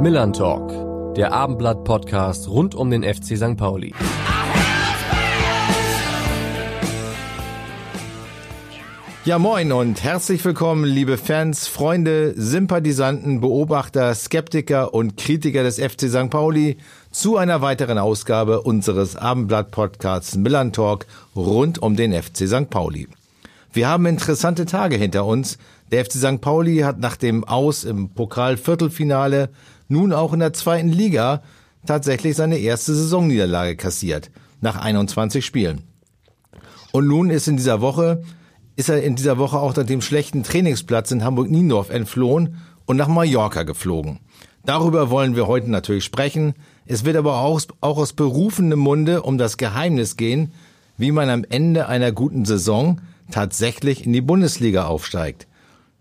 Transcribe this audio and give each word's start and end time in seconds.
Millern 0.00 0.32
Talk, 0.32 1.14
der 1.14 1.32
Abendblatt-Podcast 1.32 2.48
rund 2.48 2.74
um 2.74 2.90
den 2.90 3.02
FC 3.02 3.36
St. 3.36 3.56
Pauli. 3.56 3.94
Ja, 9.24 9.38
moin 9.38 9.72
und 9.72 10.02
herzlich 10.02 10.44
willkommen, 10.44 10.84
liebe 10.84 11.16
Fans, 11.16 11.68
Freunde, 11.68 12.34
Sympathisanten, 12.36 13.40
Beobachter, 13.40 14.14
Skeptiker 14.14 14.92
und 14.92 15.16
Kritiker 15.16 15.62
des 15.62 15.78
FC 15.78 16.10
St. 16.10 16.28
Pauli 16.28 16.76
zu 17.10 17.36
einer 17.36 17.62
weiteren 17.62 17.96
Ausgabe 17.96 18.62
unseres 18.62 19.16
Abendblatt-Podcasts 19.16 20.36
Millern 20.36 20.72
Talk 20.72 21.06
rund 21.34 21.80
um 21.80 21.96
den 21.96 22.12
FC 22.12 22.48
St. 22.48 22.68
Pauli. 22.68 23.08
Wir 23.72 23.88
haben 23.88 24.06
interessante 24.06 24.66
Tage 24.66 24.96
hinter 24.96 25.24
uns. 25.24 25.58
Der 25.90 26.04
FC 26.04 26.12
St. 26.12 26.40
Pauli 26.40 26.78
hat 26.78 26.98
nach 26.98 27.16
dem 27.16 27.44
Aus 27.44 27.84
im 27.84 28.10
Pokal-Viertelfinale 28.10 29.50
nun 29.88 30.12
auch 30.12 30.32
in 30.32 30.40
der 30.40 30.52
zweiten 30.52 30.88
Liga 30.88 31.42
tatsächlich 31.86 32.36
seine 32.36 32.58
erste 32.58 32.94
Saisonniederlage 32.94 33.76
kassiert, 33.76 34.30
nach 34.60 34.76
21 34.76 35.44
Spielen. 35.44 35.82
Und 36.92 37.06
nun 37.06 37.30
ist 37.30 37.48
in 37.48 37.56
dieser 37.56 37.80
Woche, 37.80 38.22
ist 38.76 38.88
er 38.88 39.02
in 39.02 39.16
dieser 39.16 39.38
Woche 39.38 39.58
auch 39.58 39.76
nach 39.76 39.84
dem 39.84 40.00
schlechten 40.00 40.42
Trainingsplatz 40.42 41.10
in 41.10 41.22
Hamburg-Niendorf 41.22 41.90
entflohen 41.90 42.62
und 42.86 42.96
nach 42.96 43.08
Mallorca 43.08 43.62
geflogen. 43.62 44.20
Darüber 44.64 45.10
wollen 45.10 45.36
wir 45.36 45.46
heute 45.46 45.70
natürlich 45.70 46.04
sprechen. 46.04 46.54
Es 46.86 47.04
wird 47.04 47.16
aber 47.16 47.40
auch, 47.40 47.60
auch 47.80 47.98
aus 47.98 48.14
berufenem 48.14 48.78
Munde 48.78 49.22
um 49.22 49.36
das 49.36 49.58
Geheimnis 49.58 50.16
gehen, 50.16 50.52
wie 50.96 51.12
man 51.12 51.28
am 51.28 51.44
Ende 51.48 51.88
einer 51.88 52.12
guten 52.12 52.44
Saison 52.44 53.00
tatsächlich 53.30 54.06
in 54.06 54.12
die 54.12 54.22
Bundesliga 54.22 54.86
aufsteigt. 54.86 55.46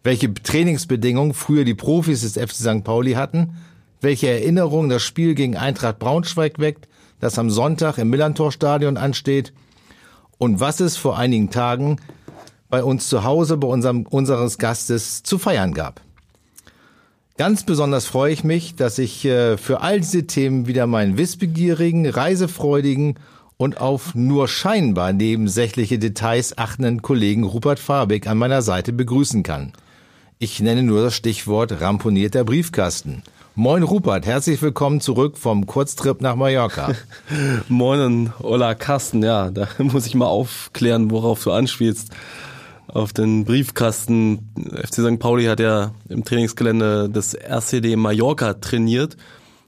Welche 0.03 0.33
Trainingsbedingungen 0.33 1.33
früher 1.33 1.63
die 1.63 1.75
Profis 1.75 2.21
des 2.21 2.33
FC 2.33 2.55
St. 2.55 2.83
Pauli 2.83 3.13
hatten 3.13 3.55
welche 4.03 4.27
Erinnerung 4.27 4.89
das 4.89 5.01
Spiel 5.01 5.33
gegen 5.33 5.55
Eintracht 5.55 5.97
Braunschweig 5.97 6.59
weckt, 6.59 6.87
das 7.19 7.39
am 7.39 7.49
Sonntag 7.49 7.97
im 7.97 8.09
Millantor-Stadion 8.09 8.97
ansteht 8.97 9.53
und 10.37 10.59
was 10.59 10.81
es 10.81 10.97
vor 10.97 11.17
einigen 11.17 11.49
Tagen 11.49 11.97
bei 12.69 12.83
uns 12.83 13.07
zu 13.07 13.23
Hause 13.23 13.55
bei 13.57 13.67
unserem, 13.67 14.05
unseres 14.05 14.57
Gastes 14.57 15.23
zu 15.23 15.37
feiern 15.37 15.73
gab. 15.73 16.01
Ganz 17.37 17.63
besonders 17.63 18.05
freue 18.05 18.33
ich 18.33 18.43
mich, 18.43 18.75
dass 18.75 18.99
ich 18.99 19.25
äh, 19.25 19.57
für 19.57 19.81
all 19.81 20.01
diese 20.01 20.27
Themen 20.27 20.67
wieder 20.67 20.85
meinen 20.85 21.17
wissbegierigen, 21.17 22.07
reisefreudigen 22.07 23.15
und 23.57 23.79
auf 23.79 24.13
nur 24.15 24.47
scheinbar 24.47 25.13
nebensächliche 25.13 25.97
Details 25.97 26.57
achtenden 26.57 27.01
Kollegen 27.01 27.43
Rupert 27.43 27.79
Fabig 27.79 28.27
an 28.27 28.37
meiner 28.37 28.61
Seite 28.61 28.91
begrüßen 28.91 29.43
kann. 29.43 29.71
Ich 30.43 30.59
nenne 30.59 30.83
nur 30.83 31.01
das 31.01 31.15
Stichwort 31.15 31.79
ramponierter 31.79 32.43
Briefkasten. 32.43 33.23
Moin 33.55 33.81
Rupert, 33.81 34.25
herzlich 34.25 34.61
willkommen 34.61 34.99
zurück 34.99 35.37
vom 35.37 35.65
Kurztrip 35.65 36.19
nach 36.19 36.35
Mallorca. 36.35 36.93
Moin 37.69 38.01
und 38.01 38.39
hola 38.39 38.75
Carsten, 38.75 39.23
ja, 39.23 39.51
da 39.51 39.69
muss 39.77 40.05
ich 40.05 40.15
mal 40.15 40.25
aufklären, 40.25 41.11
worauf 41.11 41.41
du 41.41 41.53
anspielst. 41.53 42.09
Auf 42.87 43.13
den 43.13 43.45
Briefkasten. 43.45 44.51
FC 44.83 44.95
St. 44.95 45.17
Pauli 45.17 45.45
hat 45.45 45.61
ja 45.61 45.93
im 46.09 46.25
Trainingsgelände 46.25 47.09
des 47.09 47.35
RCD 47.35 47.95
Mallorca 47.95 48.55
trainiert. 48.55 49.15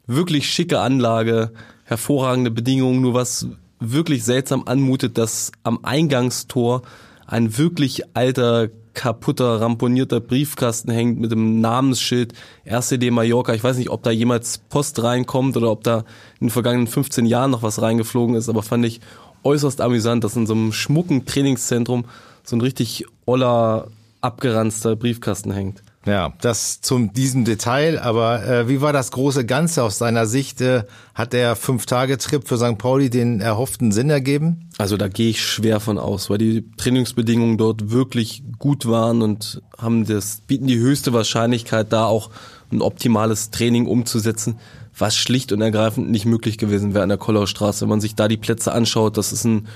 Wirklich 0.08 0.50
schicke 0.50 0.82
Anlage, 0.82 1.54
hervorragende 1.86 2.52
Bedingungen, 2.52 3.00
nur 3.00 3.14
was 3.14 3.48
wirklich 3.80 4.26
seltsam 4.26 4.64
anmutet, 4.66 5.18
dass 5.18 5.54
am 5.64 5.80
Eingangstor 5.84 6.82
ein 7.28 7.58
wirklich 7.58 8.14
alter 8.14 8.68
kaputter, 8.96 9.62
ramponierter 9.62 10.20
Briefkasten 10.20 10.90
hängt 10.90 11.20
mit 11.20 11.32
dem 11.32 11.62
Namensschild 11.62 12.34
RCD 12.66 13.12
Mallorca. 13.12 13.54
Ich 13.54 13.64
weiß 13.64 13.78
nicht, 13.78 13.90
ob 13.90 14.02
da 14.02 14.10
jemals 14.10 14.58
Post 14.58 15.04
reinkommt 15.04 15.56
oder 15.58 15.70
ob 15.70 15.84
da 15.84 16.00
in 16.40 16.48
den 16.48 16.50
vergangenen 16.50 16.88
15 16.88 17.26
Jahren 17.26 17.52
noch 17.52 17.62
was 17.62 17.82
reingeflogen 17.82 18.36
ist, 18.36 18.50
aber 18.50 18.64
fand 18.64 18.86
ich 18.86 19.02
äußerst 19.44 19.82
amüsant, 19.82 20.24
dass 20.24 20.36
in 20.36 20.48
so 20.48 20.54
einem 20.54 20.74
schmucken 20.74 21.26
Trainingszentrum 21.26 22.06
so 22.44 22.56
ein 22.56 22.62
richtig 22.62 23.06
oller, 23.26 23.88
abgeranzter 24.22 24.96
Briefkasten 24.96 25.52
hängt. 25.52 25.84
Ja, 26.06 26.34
das 26.42 26.82
zum 26.82 27.14
diesem 27.14 27.46
Detail. 27.46 28.00
Aber 28.00 28.46
äh, 28.46 28.70
wie 28.70 28.82
war 28.82 28.94
das 28.94 29.12
große 29.12 29.46
Ganze 29.46 29.84
aus 29.84 29.98
seiner 29.98 30.28
Sicht? 30.28 30.62
Äh, 30.62 30.84
hat 31.14 31.34
der 31.34 31.56
Fünf-Tage-Trip 31.56 32.48
für 32.48 32.58
St. 32.58 32.78
Pauli 32.78 33.10
den 33.10 33.42
erhofften 33.42 33.92
Sinn 33.92 34.10
ergeben? 34.10 34.70
Also 34.78 34.98
da 34.98 35.08
gehe 35.08 35.30
ich 35.30 35.42
schwer 35.42 35.80
von 35.80 35.98
aus, 35.98 36.30
weil 36.30 36.38
die 36.38 36.70
Trainingsbedingungen 36.78 37.58
dort 37.58 37.90
wirklich 37.90 38.44
gut 38.60 38.86
waren 38.86 39.22
und 39.22 39.62
haben 39.78 40.06
das 40.06 40.42
bieten 40.46 40.68
die 40.68 40.78
höchste 40.78 41.14
Wahrscheinlichkeit, 41.14 41.92
da 41.92 42.06
auch 42.06 42.30
ein 42.72 42.82
optimales 42.82 43.50
Training 43.52 43.88
umzusetzen, 43.88 44.60
was 44.98 45.16
schlicht 45.16 45.52
und 45.52 45.62
ergreifend 45.62 46.10
nicht 46.10 46.26
möglich 46.26 46.58
gewesen 46.58 46.94
wäre 46.94 47.04
an 47.04 47.10
der 47.10 47.18
Kollaustraße. 47.18 47.82
Wenn 47.82 47.90
man 47.90 48.02
sich 48.02 48.16
da 48.16 48.28
die 48.28 48.38
Plätze 48.38 48.72
anschaut, 48.72 49.18
das 49.18 49.34
ist 49.34 49.46
ein 49.46 49.68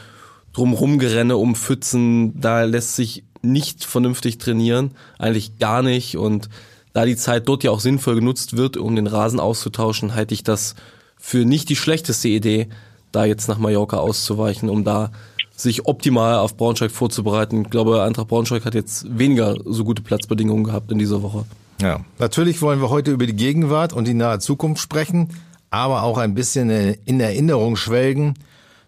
Drumrumgerenne 0.54 1.38
um 1.38 1.56
Pfützen, 1.56 2.40
da 2.40 2.64
lässt 2.64 2.96
sich 2.96 3.24
nicht 3.42 3.86
vernünftig 3.86 4.38
trainieren, 4.38 4.92
eigentlich 5.18 5.58
gar 5.60 5.82
nicht. 5.82 6.18
Und 6.18 6.50
da 6.94 7.06
die 7.06 7.16
Zeit 7.16 7.48
dort 7.48 7.64
ja 7.64 7.72
auch 7.72 7.80
sinnvoll 7.80 8.16
genutzt 8.16 8.58
wird, 8.58 8.78
um 8.78 8.96
den 8.96 9.08
Rasen 9.08 9.40
auszutauschen, 9.40 10.16
halte 10.16 10.34
ich 10.34 10.44
das 10.44 10.76
für 11.18 11.46
nicht 11.46 11.70
die 11.70 11.76
schlechteste 11.76 12.30
Idee, 12.30 12.70
da 13.12 13.26
jetzt 13.26 13.48
nach 13.48 13.58
Mallorca 13.58 13.98
auszuweichen, 13.98 14.70
um 14.70 14.84
da 14.84 15.12
sich 15.56 15.86
optimal 15.88 16.36
auf 16.36 16.56
Braunschweig 16.56 16.92
vorzubereiten. 16.92 17.64
Ich 17.64 17.70
glaube, 17.70 18.02
Eintracht 18.04 18.28
Braunschweig 18.28 18.66
hat 18.66 18.76
jetzt 18.76 19.06
weniger 19.18 19.56
so 19.66 19.84
gute 19.84 20.02
Platzbedingungen 20.02 20.64
gehabt 20.64 20.92
in 20.92 21.00
dieser 21.00 21.22
Woche. 21.22 21.46
Ja, 21.82 22.02
natürlich 22.18 22.62
wollen 22.62 22.82
wir 22.82 22.90
heute 22.90 23.12
über 23.12 23.26
die 23.26 23.36
Gegenwart 23.36 23.94
und 23.94 24.08
die 24.08 24.14
nahe 24.14 24.40
Zukunft 24.40 24.82
sprechen, 24.82 25.30
aber 25.70 26.04
auch 26.04 26.18
ein 26.18 26.34
bisschen 26.34 26.70
in 26.70 27.20
Erinnerung 27.20 27.76
schwelgen, 27.76 28.36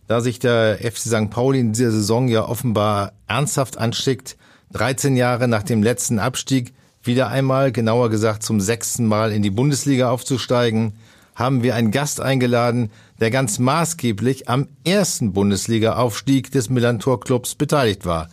da 0.07 0.21
sich 0.21 0.39
der 0.39 0.77
FC 0.79 0.97
St. 0.97 1.29
Pauli 1.29 1.59
in 1.59 1.73
dieser 1.73 1.91
Saison 1.91 2.27
ja 2.27 2.47
offenbar 2.47 3.13
ernsthaft 3.27 3.77
anschickt, 3.77 4.37
13 4.73 5.17
Jahre 5.17 5.47
nach 5.47 5.63
dem 5.63 5.83
letzten 5.83 6.19
Abstieg 6.19 6.73
wieder 7.03 7.27
einmal, 7.27 7.71
genauer 7.71 8.09
gesagt 8.09 8.43
zum 8.43 8.61
sechsten 8.61 9.05
Mal 9.05 9.31
in 9.31 9.41
die 9.41 9.49
Bundesliga 9.49 10.09
aufzusteigen, 10.09 10.93
haben 11.35 11.63
wir 11.63 11.75
einen 11.75 11.91
Gast 11.91 12.21
eingeladen, 12.21 12.91
der 13.19 13.31
ganz 13.31 13.59
maßgeblich 13.59 14.47
am 14.47 14.67
ersten 14.85 15.33
Bundesliga-Aufstieg 15.33 16.51
des 16.51 16.69
Millantor 16.69 17.19
Clubs 17.19 17.55
beteiligt 17.55 18.05
war, 18.05 18.29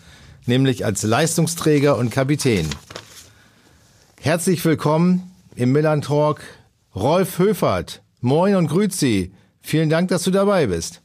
nämlich 0.47 0.85
als 0.85 1.03
Leistungsträger 1.03 1.97
und 1.97 2.11
Kapitän. 2.11 2.69
Herzlich 4.21 4.65
willkommen 4.65 5.33
im 5.57 5.73
Millan 5.73 6.03
Talk, 6.03 6.41
Rolf 6.95 7.39
Höfert. 7.39 8.03
Moin 8.21 8.57
und 8.57 8.69
grüezi. 8.69 9.33
Vielen 9.63 9.91
Dank, 9.91 10.09
dass 10.09 10.25
du 10.25 10.31
dabei 10.31 10.67
bist. 10.67 11.03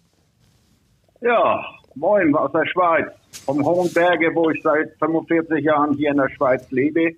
Ja, 1.21 1.63
moin 1.95 2.35
aus 2.35 2.51
der 2.51 2.65
Schweiz 2.65 3.07
vom 3.45 3.63
Hohen 3.65 3.91
Berge, 3.93 4.31
wo 4.33 4.49
ich 4.49 4.61
seit 4.63 4.91
45 4.99 5.63
Jahren 5.63 5.95
hier 5.95 6.11
in 6.11 6.17
der 6.17 6.29
Schweiz 6.29 6.69
lebe. 6.71 7.11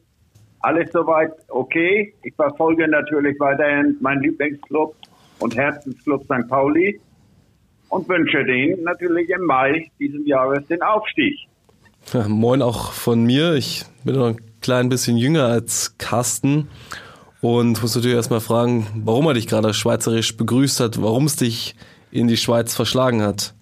Alles 0.59 0.91
soweit 0.91 1.33
okay. 1.49 2.13
Ich 2.23 2.33
verfolge 2.35 2.87
natürlich 2.87 3.39
weiterhin 3.39 3.97
meinen 4.01 4.21
Lieblingsclub 4.21 4.95
und 5.39 5.55
Herzensclub 5.55 6.23
St. 6.23 6.47
Pauli 6.49 6.99
und 7.89 8.09
wünsche 8.09 8.43
denen 8.43 8.83
natürlich 8.83 9.29
im 9.29 9.45
Mai 9.45 9.89
diesen 9.99 10.25
Jahres 10.25 10.65
den 10.67 10.81
Aufstieg. 10.81 11.37
Ja, 12.13 12.27
moin 12.27 12.61
auch 12.61 12.91
von 12.91 13.23
mir. 13.23 13.53
Ich 13.53 13.85
bin 14.03 14.15
noch 14.15 14.27
ein 14.27 14.41
klein 14.61 14.89
bisschen 14.89 15.17
jünger 15.17 15.45
als 15.45 15.97
Carsten 15.97 16.69
und 17.41 17.81
muss 17.81 17.95
natürlich 17.95 18.15
erstmal 18.15 18.41
fragen, 18.41 18.87
warum 18.95 19.27
er 19.27 19.33
dich 19.35 19.47
gerade 19.47 19.73
schweizerisch 19.73 20.35
begrüßt 20.35 20.79
hat, 20.79 21.01
warum 21.01 21.25
es 21.25 21.35
dich 21.35 21.75
in 22.11 22.27
die 22.27 22.37
Schweiz 22.37 22.75
verschlagen 22.75 23.21
hat. 23.21 23.53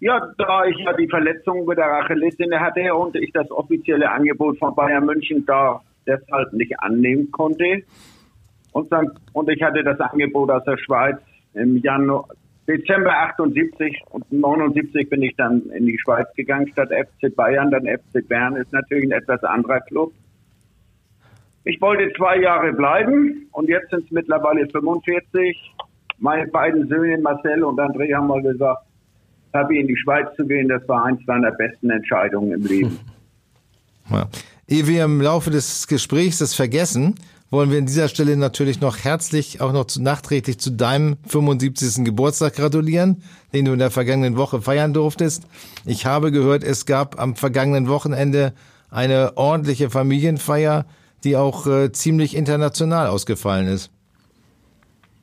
Ja, 0.00 0.32
da 0.38 0.64
ich 0.64 0.78
ja 0.78 0.94
die 0.94 1.08
Verletzung 1.08 1.66
mit 1.66 1.76
der 1.76 1.92
Achillessehne 1.92 2.58
hatte 2.58 2.94
und 2.94 3.14
ich 3.16 3.32
das 3.32 3.50
offizielle 3.50 4.10
Angebot 4.10 4.58
von 4.58 4.74
Bayern 4.74 5.04
München 5.04 5.44
da 5.44 5.82
deshalb 6.06 6.54
nicht 6.54 6.80
annehmen 6.80 7.30
konnte. 7.30 7.82
Und, 8.72 8.90
dann, 8.90 9.10
und 9.34 9.50
ich 9.50 9.62
hatte 9.62 9.84
das 9.84 10.00
Angebot 10.00 10.50
aus 10.50 10.64
der 10.64 10.78
Schweiz 10.78 11.18
im 11.52 11.76
Januar, 11.78 12.28
Dezember 12.66 13.12
78 13.12 14.00
und 14.10 14.30
79 14.32 15.10
bin 15.10 15.22
ich 15.22 15.34
dann 15.36 15.62
in 15.70 15.86
die 15.86 15.98
Schweiz 15.98 16.28
gegangen 16.36 16.68
statt 16.68 16.90
FC 16.90 17.34
Bayern, 17.34 17.70
dann 17.70 17.84
FC 17.84 18.26
Bern 18.26 18.54
ist 18.56 18.72
natürlich 18.72 19.06
ein 19.06 19.12
etwas 19.12 19.42
anderer 19.42 19.80
Club. 19.80 20.12
Ich 21.64 21.80
wollte 21.80 22.12
zwei 22.16 22.38
Jahre 22.38 22.72
bleiben 22.72 23.48
und 23.52 23.68
jetzt 23.68 23.90
sind 23.90 24.04
es 24.04 24.10
mittlerweile 24.12 24.68
45. 24.68 25.74
Meine 26.18 26.46
beiden 26.46 26.88
Söhne 26.88 27.18
Marcel 27.18 27.64
und 27.64 27.78
André 27.78 28.14
haben 28.14 28.28
mal 28.28 28.42
gesagt, 28.42 28.84
Happy 29.52 29.80
in 29.80 29.86
die 29.86 29.96
Schweiz 29.96 30.28
zu 30.36 30.46
gehen, 30.46 30.68
das 30.68 30.86
war 30.88 31.04
eins 31.04 31.20
meiner 31.26 31.50
besten 31.52 31.90
Entscheidungen 31.90 32.52
im 32.52 32.66
Leben. 32.66 32.98
Ja. 34.10 34.28
Ehe 34.66 34.88
wir 34.88 35.04
im 35.04 35.20
Laufe 35.20 35.50
des 35.50 35.86
Gesprächs 35.86 36.38
das 36.38 36.52
vergessen, 36.52 37.14
wollen 37.50 37.70
wir 37.70 37.78
an 37.78 37.86
dieser 37.86 38.08
Stelle 38.08 38.36
natürlich 38.36 38.80
noch 38.80 38.98
herzlich, 38.98 39.60
auch 39.60 39.72
noch 39.72 39.84
zu, 39.84 40.02
nachträglich 40.02 40.58
zu 40.58 40.70
deinem 40.70 41.16
75. 41.28 42.04
Geburtstag 42.04 42.54
gratulieren, 42.54 43.22
den 43.52 43.64
du 43.64 43.72
in 43.72 43.78
der 43.78 43.90
vergangenen 43.90 44.36
Woche 44.36 44.62
feiern 44.62 44.92
durftest. 44.92 45.46
Ich 45.86 46.06
habe 46.06 46.30
gehört, 46.30 46.64
es 46.64 46.86
gab 46.86 47.20
am 47.20 47.36
vergangenen 47.36 47.88
Wochenende 47.88 48.52
eine 48.90 49.36
ordentliche 49.36 49.90
Familienfeier, 49.90 50.86
die 51.24 51.36
auch 51.36 51.66
äh, 51.66 51.92
ziemlich 51.92 52.36
international 52.36 53.08
ausgefallen 53.08 53.66
ist. 53.68 53.90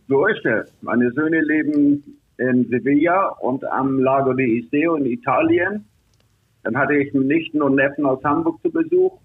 So 0.09 0.25
ist 0.27 0.45
es. 0.45 0.69
Meine 0.81 1.11
Söhne 1.11 1.41
leben 1.41 2.03
in 2.37 2.67
Sevilla 2.69 3.29
und 3.39 3.63
am 3.65 3.99
Lago 3.99 4.33
di 4.33 4.59
Iseo 4.59 4.95
in 4.95 5.05
Italien. 5.05 5.85
Dann 6.63 6.77
hatte 6.77 6.95
ich 6.95 7.13
Nichten 7.13 7.61
und 7.61 7.75
Neffen 7.75 8.05
aus 8.05 8.23
Hamburg 8.23 8.61
zu 8.61 8.71
Besuch. 8.71 9.17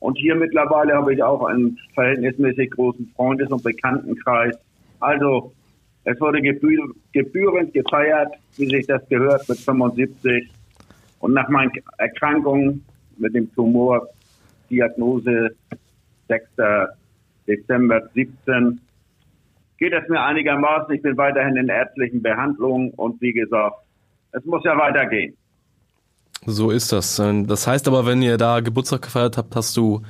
Und 0.00 0.18
hier 0.18 0.34
mittlerweile 0.34 0.94
habe 0.94 1.14
ich 1.14 1.22
auch 1.22 1.44
einen 1.44 1.78
verhältnismäßig 1.94 2.70
großen 2.72 3.12
Freundes- 3.14 3.50
und 3.50 3.62
Bekanntenkreis. 3.62 4.56
Also 4.98 5.52
es 6.04 6.20
wurde 6.20 6.42
gebühr 6.42 6.92
gebührend 7.12 7.72
gefeiert, 7.72 8.34
wie 8.56 8.66
sich 8.66 8.86
das 8.86 9.08
gehört, 9.08 9.48
mit 9.48 9.58
75. 9.58 10.50
Und 11.20 11.34
nach 11.34 11.48
meiner 11.48 11.70
Erkrankung 11.98 12.80
mit 13.16 13.34
dem 13.34 13.52
Tumor, 13.54 14.08
Diagnose 14.68 15.50
6. 16.28 16.48
Dezember 17.46 18.08
17, 18.14 18.80
geht 19.82 19.92
es 19.92 20.08
mir 20.08 20.22
einigermaßen. 20.22 20.94
Ich 20.94 21.02
bin 21.02 21.16
weiterhin 21.16 21.56
in 21.56 21.68
ärztlichen 21.68 22.22
Behandlungen 22.22 22.92
und 22.92 23.20
wie 23.20 23.32
gesagt, 23.32 23.74
es 24.30 24.44
muss 24.44 24.62
ja 24.64 24.78
weitergehen. 24.78 25.34
So 26.46 26.70
ist 26.70 26.92
das. 26.92 27.16
Das 27.16 27.66
heißt 27.66 27.88
aber, 27.88 28.06
wenn 28.06 28.22
ihr 28.22 28.36
da 28.36 28.60
Geburtstag 28.60 29.02
gefeiert 29.02 29.36
habt, 29.36 29.56
hast 29.56 29.76
du 29.76 30.02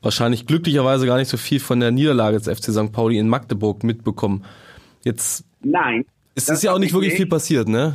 wahrscheinlich 0.00 0.46
glücklicherweise 0.46 1.06
gar 1.06 1.18
nicht 1.18 1.28
so 1.28 1.36
viel 1.36 1.60
von 1.60 1.78
der 1.78 1.92
Niederlage 1.92 2.36
des 2.36 2.48
FC 2.48 2.72
St. 2.72 2.90
Pauli 2.92 3.16
in 3.16 3.28
Magdeburg 3.28 3.84
mitbekommen. 3.84 4.44
Jetzt 5.04 5.44
Nein. 5.62 6.04
Es 6.34 6.48
ist 6.48 6.64
ja 6.64 6.72
auch 6.72 6.80
nicht 6.80 6.92
wirklich 6.92 7.12
nicht. 7.12 7.18
viel 7.18 7.28
passiert, 7.28 7.68
ne? 7.68 7.94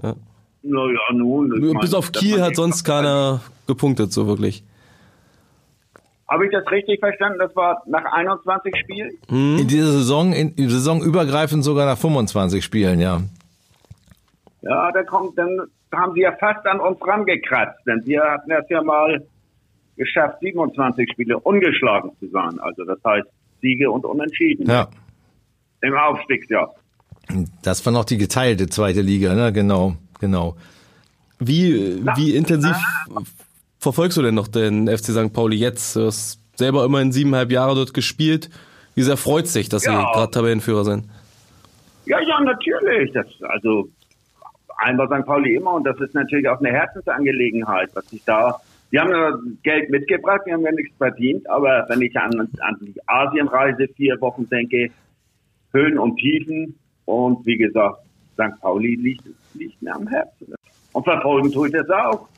Ja. 0.00 0.14
Naja, 0.62 1.12
nun. 1.12 1.76
Bis 1.80 1.92
auf 1.92 2.12
Kiel 2.12 2.40
hat 2.40 2.54
sonst 2.54 2.84
keiner 2.84 3.40
gepunktet, 3.66 4.12
so 4.12 4.28
wirklich. 4.28 4.62
Habe 6.28 6.44
ich 6.46 6.52
das 6.52 6.70
richtig 6.70 7.00
verstanden? 7.00 7.38
Das 7.38 7.54
war 7.56 7.82
nach 7.86 8.04
21 8.04 8.74
Spielen? 8.76 9.10
In 9.28 9.66
dieser 9.66 9.92
Saison, 9.92 10.32
in, 10.32 10.52
in 10.54 10.68
Saisonübergreifend 10.68 11.64
sogar 11.64 11.86
nach 11.86 11.96
25 11.96 12.62
Spielen, 12.62 13.00
ja. 13.00 13.22
Ja, 14.60 14.92
da 14.92 15.02
kommt, 15.04 15.38
dann 15.38 15.62
haben 15.92 16.12
sie 16.14 16.20
ja 16.20 16.32
fast 16.38 16.66
an 16.66 16.80
uns 16.80 16.98
rangekratzt, 17.00 17.80
denn 17.86 18.02
wir 18.04 18.22
hatten 18.22 18.50
es 18.50 18.68
ja 18.68 18.82
mal 18.82 19.24
geschafft, 19.96 20.38
27 20.40 21.10
Spiele 21.12 21.38
ungeschlagen 21.38 22.10
zu 22.20 22.28
sein. 22.28 22.58
Also 22.60 22.84
das 22.84 22.98
heißt 23.04 23.26
Siege 23.62 23.90
und 23.90 24.04
Unentschieden. 24.04 24.68
Ja. 24.68 24.88
Im 25.80 25.94
Aufstiegsjahr. 25.94 26.74
Das 27.62 27.84
war 27.86 27.92
noch 27.92 28.04
die 28.04 28.18
geteilte 28.18 28.68
zweite 28.68 29.00
Liga, 29.00 29.34
ne? 29.34 29.52
Genau, 29.52 29.96
genau. 30.20 30.56
Wie, 31.38 32.04
wie 32.16 32.34
intensiv 32.34 32.76
verfolgst 33.78 34.18
du 34.18 34.22
denn 34.22 34.34
noch 34.34 34.48
den 34.48 34.88
FC 34.88 35.06
St. 35.06 35.32
Pauli 35.32 35.56
jetzt? 35.56 35.96
Du 35.96 36.06
hast 36.06 36.40
selber 36.56 36.84
immerhin 36.84 37.12
siebeneinhalb 37.12 37.50
Jahre 37.50 37.74
dort 37.74 37.94
gespielt. 37.94 38.50
Wie 38.94 39.02
sehr 39.02 39.16
freut 39.16 39.46
sich, 39.46 39.68
dass 39.68 39.84
ja. 39.84 39.92
Sie 39.92 40.12
gerade 40.12 40.30
Tabellenführer 40.30 40.84
sind? 40.84 41.04
Ja, 42.06 42.20
ja, 42.20 42.40
natürlich. 42.40 43.12
Das, 43.12 43.26
also 43.42 43.88
einmal 44.78 45.06
St. 45.06 45.26
Pauli 45.26 45.54
immer 45.54 45.74
und 45.74 45.84
das 45.84 45.98
ist 46.00 46.14
natürlich 46.14 46.48
auch 46.48 46.58
eine 46.58 46.70
Herzensangelegenheit, 46.70 47.90
was 47.94 48.12
ich 48.12 48.24
da. 48.24 48.60
Wir 48.90 49.02
haben 49.02 49.10
ja 49.10 49.32
Geld 49.62 49.90
mitgebracht, 49.90 50.40
wir 50.46 50.54
haben 50.54 50.64
ja 50.64 50.72
nichts 50.72 50.96
verdient, 50.96 51.48
aber 51.50 51.84
wenn 51.88 52.00
ich 52.00 52.16
an, 52.16 52.40
an 52.40 52.76
die 52.80 52.94
Asienreise 53.06 53.86
vier 53.94 54.18
Wochen 54.20 54.48
denke, 54.48 54.90
Höhen 55.72 55.98
und 55.98 56.16
Tiefen 56.16 56.74
und 57.04 57.44
wie 57.44 57.58
gesagt, 57.58 57.98
St. 58.32 58.58
Pauli 58.60 58.94
liegt, 58.94 59.24
liegt 59.54 59.80
mir 59.82 59.94
am 59.94 60.08
Herzen. 60.08 60.54
Und 60.92 61.04
verfolgen 61.04 61.52
tue 61.52 61.68
ich 61.68 61.74
das 61.74 61.88
auch 61.90 62.28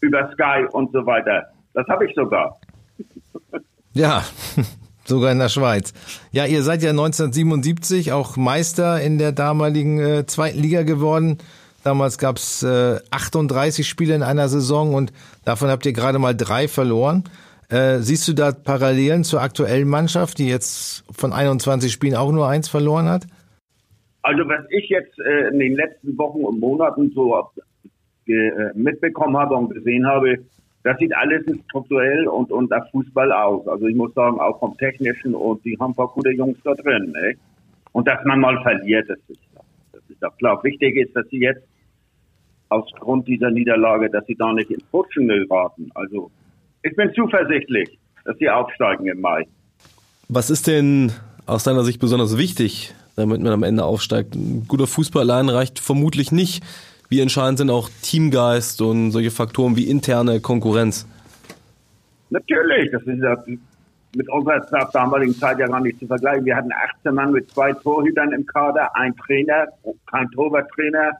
über 0.00 0.30
Sky 0.32 0.66
und 0.72 0.92
so 0.92 1.04
weiter. 1.06 1.48
Das 1.74 1.86
habe 1.88 2.06
ich 2.06 2.14
sogar. 2.14 2.58
Ja, 3.94 4.22
sogar 5.04 5.32
in 5.32 5.40
der 5.40 5.48
Schweiz. 5.48 5.92
Ja, 6.30 6.44
ihr 6.44 6.62
seid 6.62 6.82
ja 6.82 6.90
1977 6.90 8.12
auch 8.12 8.36
Meister 8.36 9.00
in 9.00 9.18
der 9.18 9.32
damaligen 9.32 9.98
äh, 9.98 10.26
zweiten 10.26 10.60
Liga 10.60 10.82
geworden. 10.82 11.38
Damals 11.82 12.18
gab's 12.18 12.62
äh, 12.62 13.00
38 13.10 13.88
Spiele 13.88 14.14
in 14.14 14.22
einer 14.22 14.48
Saison 14.48 14.94
und 14.94 15.12
davon 15.44 15.68
habt 15.68 15.84
ihr 15.86 15.94
gerade 15.94 16.20
mal 16.20 16.36
drei 16.36 16.68
verloren. 16.68 17.24
Äh, 17.70 17.98
siehst 17.98 18.28
du 18.28 18.34
da 18.34 18.52
Parallelen 18.52 19.24
zur 19.24 19.42
aktuellen 19.42 19.88
Mannschaft, 19.88 20.38
die 20.38 20.48
jetzt 20.48 21.04
von 21.10 21.32
21 21.32 21.90
Spielen 21.90 22.14
auch 22.14 22.30
nur 22.30 22.46
eins 22.46 22.68
verloren 22.68 23.08
hat? 23.08 23.26
Also 24.22 24.42
was 24.48 24.64
ich 24.70 24.88
jetzt 24.88 25.18
äh, 25.18 25.48
in 25.48 25.58
den 25.58 25.74
letzten 25.74 26.16
Wochen 26.18 26.44
und 26.44 26.60
Monaten 26.60 27.10
so 27.14 27.34
mitbekommen 28.74 29.36
habe 29.36 29.54
und 29.54 29.74
gesehen 29.74 30.06
habe, 30.06 30.38
das 30.84 30.98
sieht 30.98 31.14
alles 31.16 31.44
strukturell 31.68 32.28
und, 32.28 32.50
und 32.52 32.72
auf 32.72 32.84
Fußball 32.92 33.32
aus. 33.32 33.66
Also 33.66 33.86
ich 33.86 33.96
muss 33.96 34.14
sagen, 34.14 34.38
auch 34.40 34.58
vom 34.58 34.76
Technischen 34.76 35.34
und 35.34 35.64
die 35.64 35.76
haben 35.78 35.92
ein 35.92 35.94
paar 35.94 36.08
gute 36.08 36.30
Jungs 36.30 36.56
da 36.64 36.74
drin. 36.74 37.12
Ne? 37.12 37.34
Und 37.92 38.06
dass 38.06 38.24
man 38.24 38.40
mal 38.40 38.60
verliert, 38.62 39.08
das 39.08 39.18
ist, 39.28 39.40
das 39.92 40.02
ist 40.08 40.22
doch 40.22 40.36
klar. 40.38 40.62
Wichtig 40.62 40.96
ist, 40.96 41.14
dass 41.16 41.28
sie 41.28 41.40
jetzt 41.40 41.62
aus 42.68 42.90
Grund 43.00 43.26
dieser 43.26 43.50
Niederlage, 43.50 44.10
dass 44.10 44.24
sie 44.26 44.34
da 44.34 44.52
nicht 44.52 44.70
ins 44.70 44.84
Rutschen 44.92 45.28
geraten. 45.28 45.90
Also 45.94 46.30
ich 46.82 46.94
bin 46.94 47.12
zuversichtlich, 47.14 47.98
dass 48.24 48.38
sie 48.38 48.48
aufsteigen 48.48 49.06
im 49.06 49.20
Mai. 49.20 49.46
Was 50.28 50.50
ist 50.50 50.66
denn 50.66 51.12
aus 51.46 51.64
deiner 51.64 51.84
Sicht 51.84 52.00
besonders 52.00 52.36
wichtig, 52.36 52.94
damit 53.16 53.40
man 53.40 53.52
am 53.52 53.62
Ende 53.62 53.84
aufsteigt? 53.84 54.34
Ein 54.34 54.66
guter 54.68 54.86
Fußball 54.86 55.22
allein 55.22 55.48
reicht 55.48 55.78
vermutlich 55.78 56.30
nicht. 56.30 56.62
Wie 57.08 57.20
entscheidend 57.20 57.58
sind 57.58 57.70
auch 57.70 57.88
Teamgeist 58.02 58.82
und 58.82 59.12
solche 59.12 59.30
Faktoren 59.30 59.76
wie 59.76 59.88
interne 59.88 60.40
Konkurrenz? 60.40 61.06
Natürlich, 62.28 62.90
das 62.90 63.02
ist 63.04 63.22
ja 63.22 63.36
mit 64.14 64.28
unserer 64.30 64.60
damaligen 64.92 65.34
Zeit 65.34 65.58
ja 65.58 65.66
gar 65.66 65.80
nicht 65.80 65.98
zu 65.98 66.06
vergleichen. 66.06 66.44
Wir 66.44 66.56
hatten 66.56 66.70
18 66.72 67.14
Mann 67.14 67.32
mit 67.32 67.50
zwei 67.50 67.72
Torhütern 67.72 68.32
im 68.32 68.44
Kader, 68.44 68.94
ein 68.94 69.16
Trainer, 69.16 69.66
kein 70.10 70.30
Torwarttrainer 70.30 71.12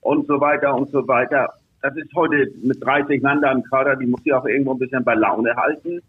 und 0.00 0.26
so 0.26 0.40
weiter 0.40 0.74
und 0.74 0.90
so 0.90 1.06
weiter. 1.06 1.52
Das 1.82 1.96
ist 1.96 2.12
heute 2.14 2.50
mit 2.62 2.82
30 2.84 3.22
Mann 3.22 3.40
da 3.40 3.52
im 3.52 3.62
Kader, 3.62 3.94
die 3.96 4.06
muss 4.06 4.20
ich 4.24 4.32
auch 4.32 4.46
irgendwo 4.46 4.72
ein 4.72 4.78
bisschen 4.78 5.04
bei 5.04 5.14
Laune 5.14 5.54
halten. 5.54 6.00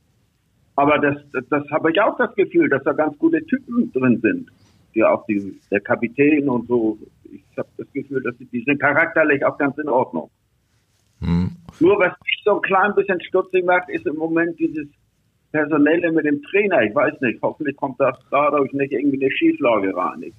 Aber 0.76 0.98
das, 1.00 1.18
das, 1.34 1.44
das 1.50 1.70
habe 1.70 1.92
ich 1.92 2.00
auch 2.02 2.18
das 2.18 2.34
Gefühl, 2.36 2.70
dass 2.70 2.84
da 2.84 2.94
ganz 2.94 3.18
gute 3.18 3.44
Typen 3.46 3.92
drin 3.94 4.20
sind. 4.22 4.50
Die 4.96 5.04
auch 5.04 5.26
die, 5.28 5.60
der 5.70 5.82
Kapitän 5.82 6.50
und 6.50 6.68
so 6.68 6.98
ich 7.32 7.58
habe 7.58 7.70
das 7.78 7.88
Gefühl, 7.94 8.22
dass 8.24 8.36
die 8.38 8.64
sind 8.64 8.80
charakterlich 8.80 9.44
auch 9.46 9.58
ganz 9.58 9.78
in 9.78 9.90
Ordnung. 9.90 10.30
Hm. 11.22 11.52
Nur 11.80 12.00
was 12.00 12.14
mich 12.24 12.42
so 12.44 12.56
ein 12.56 12.62
klein 12.62 12.94
bisschen 12.96 13.22
stutzig 13.22 13.66
macht, 13.66 13.90
ist 13.90 14.06
im 14.06 14.16
Moment 14.16 14.58
dieses 14.60 14.88
Personelle 15.52 16.12
mit 16.12 16.26
dem 16.26 16.42
Trainer. 16.44 16.84
Ich 16.84 16.94
weiß 16.94 17.20
nicht, 17.22 17.42
hoffentlich 17.42 17.76
kommt 17.76 18.00
das 18.00 18.18
dadurch 18.30 18.72
nicht 18.74 18.92
irgendwie 18.92 19.24
eine 19.24 19.32
Schieflage 19.32 19.96
rein. 19.96 20.32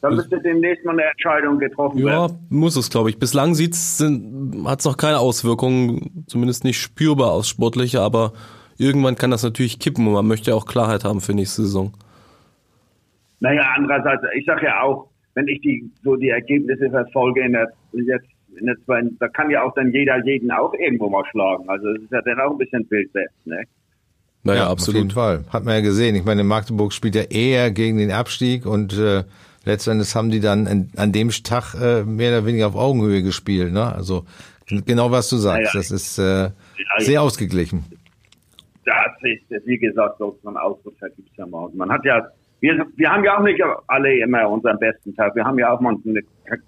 Da 0.00 0.10
müsste 0.10 0.40
demnächst 0.40 0.84
mal 0.84 0.92
eine 0.92 1.04
Entscheidung 1.04 1.58
getroffen 1.58 1.98
ja, 1.98 2.06
werden. 2.06 2.32
Ja, 2.32 2.38
muss 2.50 2.76
es, 2.76 2.90
glaube 2.90 3.10
ich. 3.10 3.18
Bislang 3.18 3.54
hat 3.54 4.80
es 4.80 4.84
noch 4.84 4.96
keine 4.96 5.20
Auswirkungen, 5.20 6.24
zumindest 6.26 6.64
nicht 6.64 6.80
spürbar 6.80 7.30
aus 7.30 7.48
sportlicher, 7.48 8.02
aber 8.02 8.32
irgendwann 8.76 9.14
kann 9.14 9.30
das 9.30 9.44
natürlich 9.44 9.78
kippen 9.78 10.06
und 10.08 10.14
man 10.14 10.26
möchte 10.26 10.54
auch 10.54 10.66
Klarheit 10.66 11.04
haben 11.04 11.20
für 11.20 11.32
nächste 11.32 11.62
Saison. 11.62 11.92
Naja, 13.38 13.62
andererseits, 13.76 14.22
ich 14.36 14.44
sage 14.44 14.66
ja 14.66 14.82
auch, 14.82 15.08
wenn 15.34 15.48
ich 15.48 15.60
die 15.60 15.90
so 16.02 16.16
die 16.16 16.28
Ergebnisse 16.28 16.90
verfolge 16.90 17.42
in 17.42 17.52
der 17.52 17.72
jetzt 17.92 18.26
in 18.58 18.66
der 18.66 18.76
zweiten, 18.84 19.16
da 19.18 19.28
kann 19.28 19.50
ja 19.50 19.62
auch 19.62 19.74
dann 19.74 19.92
jeder 19.92 20.22
jeden 20.24 20.50
auch 20.50 20.74
irgendwo 20.74 21.08
mal 21.08 21.24
schlagen. 21.30 21.68
Also 21.68 21.92
das 21.94 22.02
ist 22.02 22.12
ja 22.12 22.20
dann 22.22 22.40
auch 22.40 22.52
ein 22.52 22.58
bisschen 22.58 22.86
Bildwest, 22.86 23.34
ne? 23.46 23.64
Naja, 24.44 24.64
ja, 24.64 24.70
absolut. 24.70 24.96
Auf 24.96 25.02
jeden 25.02 25.14
Fall. 25.14 25.44
Hat 25.50 25.64
man 25.64 25.74
ja 25.74 25.80
gesehen. 25.80 26.16
Ich 26.16 26.24
meine, 26.24 26.42
Magdeburg 26.42 26.92
spielt 26.92 27.14
ja 27.14 27.22
eher 27.22 27.70
gegen 27.70 27.98
den 27.98 28.10
Abstieg 28.10 28.66
und 28.66 28.98
äh, 28.98 29.22
letztendlich 29.64 30.14
haben 30.14 30.30
die 30.30 30.40
dann 30.40 30.66
an, 30.66 30.90
an 30.96 31.12
dem 31.12 31.30
Tag 31.30 31.74
äh, 31.74 32.02
mehr 32.02 32.30
oder 32.36 32.46
weniger 32.46 32.66
auf 32.66 32.74
Augenhöhe 32.74 33.22
gespielt. 33.22 33.72
Ne? 33.72 33.94
Also 33.94 34.24
genau 34.66 35.10
was 35.10 35.28
du 35.28 35.36
sagst. 35.36 35.60
Ja, 35.60 35.64
ja. 35.66 35.70
Das 35.74 35.90
ist 35.90 36.18
äh, 36.18 36.50
sehr 36.98 37.22
ausgeglichen. 37.22 37.84
Da 38.84 39.04
hat 39.04 39.20
sich, 39.20 39.40
wie 39.64 39.78
gesagt, 39.78 40.18
so 40.18 40.36
ein 40.44 40.56
Ausdruck, 40.56 40.94
da 41.00 41.06
gibt's 41.08 41.36
ja 41.36 41.46
mal. 41.46 41.70
Man 41.74 41.90
hat 41.90 42.04
ja 42.04 42.26
wir, 42.62 42.86
wir 42.94 43.10
haben 43.10 43.24
ja 43.24 43.36
auch 43.36 43.42
nicht 43.42 43.60
alle 43.88 44.18
immer 44.20 44.48
unseren 44.48 44.78
besten 44.78 45.14
Tag. 45.16 45.34
Wir 45.34 45.44
haben 45.44 45.58
ja 45.58 45.72
auch 45.72 45.80
mal 45.80 45.96
eine 46.06 46.22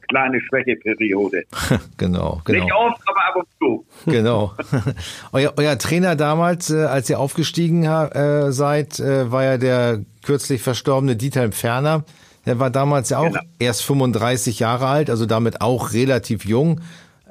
kleine 0.08 0.40
Schwächeperiode. 0.40 1.44
genau, 1.96 2.42
genau. 2.44 2.64
Nicht 2.64 2.74
oft, 2.74 3.00
aber 3.06 3.20
ab 3.28 3.36
und 3.36 3.46
zu. 3.58 3.86
Genau. 4.12 4.52
euer, 5.32 5.52
euer 5.56 5.78
Trainer 5.78 6.16
damals, 6.16 6.70
äh, 6.70 6.84
als 6.84 7.08
ihr 7.08 7.20
aufgestiegen 7.20 7.84
äh, 7.84 8.50
seid, 8.50 8.98
äh, 8.98 9.30
war 9.30 9.44
ja 9.44 9.56
der 9.56 10.00
kürzlich 10.24 10.62
verstorbene 10.62 11.14
Dieter 11.14 11.52
Ferner. 11.52 12.04
Der 12.44 12.58
war 12.58 12.70
damals 12.70 13.10
ja 13.10 13.18
auch 13.18 13.26
genau. 13.26 13.40
erst 13.60 13.84
35 13.84 14.58
Jahre 14.58 14.88
alt, 14.88 15.10
also 15.10 15.26
damit 15.26 15.60
auch 15.60 15.92
relativ 15.92 16.44
jung. 16.44 16.80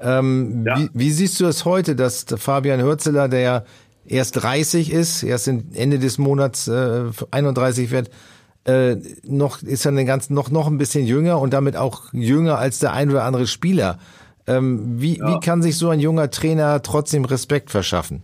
Ähm, 0.01 0.63
ja. 0.65 0.79
wie, 0.79 0.89
wie, 0.93 1.11
siehst 1.11 1.39
du 1.41 1.45
es 1.45 1.65
heute, 1.65 1.97
dass 1.97 2.25
Fabian 2.37 2.81
Hürzeler, 2.81 3.27
der 3.27 3.39
ja 3.41 3.63
erst 4.05 4.41
30 4.41 4.91
ist, 4.91 5.23
erst 5.23 5.49
Ende 5.49 5.99
des 5.99 6.17
Monats 6.17 6.69
äh, 6.69 7.03
31 7.31 7.91
wird, 7.91 8.09
äh, 8.65 8.95
noch 9.23 9.61
ist 9.61 9.85
er 9.85 9.91
eine 9.91 10.05
ganz 10.05 10.29
noch 10.29 10.49
noch 10.49 10.67
ein 10.67 10.77
bisschen 10.77 11.05
jünger 11.05 11.39
und 11.39 11.53
damit 11.53 11.75
auch 11.75 12.13
jünger 12.13 12.57
als 12.57 12.79
der 12.79 12.93
ein 12.93 13.09
oder 13.09 13.23
andere 13.23 13.47
Spieler. 13.47 13.99
Ähm, 14.47 15.01
wie, 15.01 15.17
ja. 15.17 15.27
wie 15.27 15.39
kann 15.39 15.61
sich 15.61 15.77
so 15.77 15.89
ein 15.89 15.99
junger 15.99 16.29
Trainer 16.29 16.81
trotzdem 16.81 17.25
Respekt 17.25 17.71
verschaffen? 17.71 18.23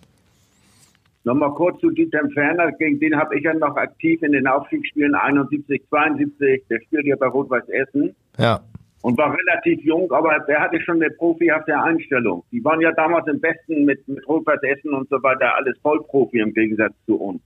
Nochmal 1.24 1.53
kurz 1.53 1.79
zu 1.81 1.89
Dieter 1.89 2.27
Ferner, 2.34 2.72
gegen 2.74 3.00
den 3.00 3.15
habe 3.15 3.38
ich 3.38 3.43
ja 3.43 3.53
noch 3.53 3.75
aktiv 3.75 4.22
in 4.24 4.31
den 4.31 4.48
Aufstiegsspielen 4.48 5.15
71, 5.15 5.84
72, 5.89 6.63
der 6.69 6.79
spielt 6.81 7.05
ja 7.05 7.15
bei 7.17 7.27
Rot-Weiß 7.27 7.67
Essen. 7.69 8.15
Ja. 8.38 8.62
Und 9.01 9.17
war 9.17 9.34
relativ 9.38 9.84
jung, 9.84 10.12
aber 10.12 10.39
der 10.48 10.60
hatte 10.60 10.81
schon 10.81 10.96
eine 11.01 11.10
profihafte 11.12 11.77
Einstellung. 11.77 12.43
Die 12.51 12.63
waren 12.63 12.81
ja 12.81 12.91
damals 12.93 13.27
im 13.27 13.39
Besten 13.39 13.86
mit, 13.86 14.05
mit 14.08 14.27
Rot-Weiß 14.27 14.62
Essen 14.63 14.93
und 14.93 15.10
so 15.10 15.22
weiter 15.22 15.55
alles 15.55 15.77
Vollprofi 15.81 16.39
im 16.39 16.53
Gegensatz 16.53 16.93
zu 17.05 17.15
uns. 17.15 17.41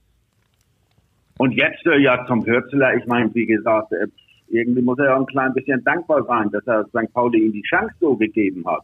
Und 1.38 1.52
jetzt 1.52 1.84
äh, 1.86 1.98
ja 1.98 2.24
zum 2.26 2.44
Hürzeler, 2.44 2.94
ich 2.94 3.06
meine, 3.06 3.34
wie 3.34 3.46
gesagt, 3.46 3.92
äh, 3.92 4.06
irgendwie 4.48 4.82
muss 4.82 4.98
er 4.98 5.06
ja 5.06 5.16
ein 5.16 5.26
klein 5.26 5.52
bisschen 5.52 5.82
dankbar 5.84 6.24
sein, 6.24 6.50
dass 6.50 6.66
er 6.66 6.84
St. 6.86 7.12
Pauli 7.12 7.46
ihm 7.46 7.52
die 7.52 7.62
Chance 7.62 7.94
so 8.00 8.16
gegeben 8.16 8.64
hat. 8.66 8.82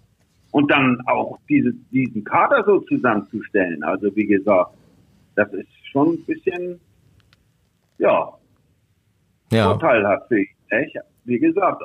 Und 0.53 0.71
dann 0.71 1.01
auch 1.07 1.39
diese, 1.49 1.73
diesen 1.93 2.25
Kader 2.25 2.65
so 2.65 2.81
zusammenzustellen. 2.81 3.83
Also 3.85 4.15
wie 4.17 4.27
gesagt, 4.27 4.73
das 5.37 5.53
ist 5.53 5.69
schon 5.93 6.15
ein 6.15 6.25
bisschen, 6.25 6.81
ja, 7.99 8.29
ja. 9.53 9.65
vorteilhaft 9.65 10.27
für 10.29 10.41
ihn. 10.41 10.49
Echt? 10.71 10.97
Wie 11.25 11.39
gesagt, 11.39 11.83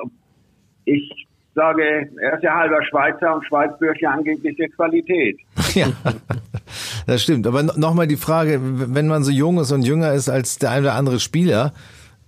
ich 0.84 1.26
sage, 1.54 2.10
er 2.20 2.34
ist 2.34 2.42
ja 2.42 2.54
halber 2.54 2.82
Schweizer 2.84 3.34
und 3.34 3.44
Schweiz 3.46 3.76
birgt 3.78 4.00
ja 4.00 4.10
angebliche 4.10 4.68
Qualität. 4.70 5.38
Ja, 5.74 5.86
das 7.06 7.22
stimmt. 7.22 7.46
Aber 7.46 7.62
nochmal 7.62 8.06
die 8.06 8.16
Frage, 8.16 8.60
wenn 8.62 9.06
man 9.06 9.24
so 9.24 9.30
jung 9.30 9.58
ist 9.58 9.72
und 9.72 9.82
jünger 9.82 10.12
ist 10.12 10.28
als 10.28 10.58
der 10.58 10.70
ein 10.70 10.82
oder 10.82 10.94
andere 10.94 11.20
Spieler, 11.20 11.72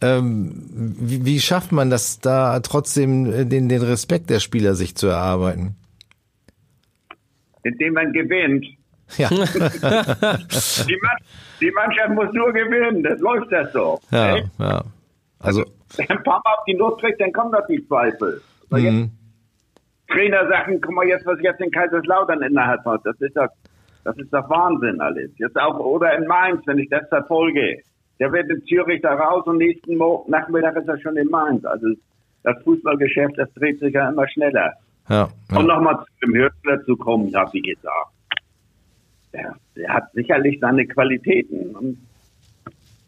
ähm, 0.00 0.52
wie, 0.70 1.24
wie, 1.24 1.40
schafft 1.40 1.72
man 1.72 1.90
das 1.90 2.20
da 2.20 2.60
trotzdem 2.60 3.48
den, 3.48 3.68
den 3.68 3.82
Respekt 3.82 4.30
der 4.30 4.38
Spieler 4.38 4.74
sich 4.74 4.94
zu 4.94 5.08
erarbeiten? 5.08 5.74
Indem 7.64 7.94
man 7.94 8.12
gewinnt. 8.12 8.64
Ja. 9.16 9.28
die, 9.30 9.36
Mann, 11.02 11.16
die, 11.60 11.70
Mannschaft 11.72 12.10
muss 12.10 12.32
nur 12.32 12.52
gewinnen, 12.52 13.02
das 13.02 13.18
läuft 13.20 13.50
das 13.50 13.72
so. 13.72 14.00
Ja, 14.12 14.36
ja. 14.58 14.84
Also, 15.40 15.64
wenn 15.96 16.08
ein 16.10 16.22
paar 16.22 16.40
Mal 16.44 16.52
auf 16.58 16.64
die 16.68 16.74
Nuss 16.74 17.00
kriegt, 17.00 17.20
dann 17.20 17.32
kommen 17.32 17.50
doch 17.52 17.66
die 17.68 17.84
Zweifel. 17.88 18.40
Mhm. 18.70 19.10
Trainer 20.08 20.48
sagen, 20.48 20.80
guck 20.80 20.94
mal 20.94 21.06
jetzt, 21.06 21.26
was 21.26 21.38
jetzt 21.42 21.60
in 21.60 21.70
Kaiserslautern 21.70 22.42
innerhalb 22.42 22.84
hat, 22.84 23.00
das 23.04 23.20
ist 23.20 23.36
doch, 23.36 23.48
das 24.04 24.16
ist 24.18 24.32
doch 24.32 24.48
Wahnsinn 24.48 25.00
alles. 25.00 25.30
Jetzt 25.36 25.56
auch, 25.56 25.78
oder 25.78 26.16
in 26.16 26.26
Mainz, 26.26 26.62
wenn 26.66 26.78
ich 26.78 26.88
das 26.88 27.08
verfolge. 27.08 27.80
Der 28.18 28.32
wird 28.32 28.50
in 28.50 28.64
Zürich 28.66 29.00
da 29.02 29.14
raus 29.14 29.46
und 29.46 29.58
nächsten 29.58 29.96
Mo 29.96 30.24
Nachmittag 30.28 30.76
ist 30.76 30.88
er 30.88 30.98
schon 30.98 31.16
in 31.16 31.28
Mainz. 31.28 31.64
Also, 31.64 31.86
das 32.42 32.60
Fußballgeschäft, 32.64 33.38
das 33.38 33.52
dreht 33.54 33.78
sich 33.78 33.94
ja 33.94 34.08
immer 34.08 34.28
schneller. 34.28 34.72
Ja, 35.08 35.28
ja. 35.50 35.58
Und 35.58 35.66
nochmal 35.66 35.98
zu 35.98 36.26
dem 36.26 36.34
Hürtler 36.34 36.84
zu 36.84 36.96
kommen, 36.96 37.28
ja, 37.28 37.46
wie 37.52 37.62
gesagt. 37.62 38.10
Der, 39.32 39.54
der 39.76 39.88
hat 39.92 40.10
sicherlich 40.12 40.58
seine 40.60 40.86
Qualitäten, 40.86 41.76
und, 41.76 41.98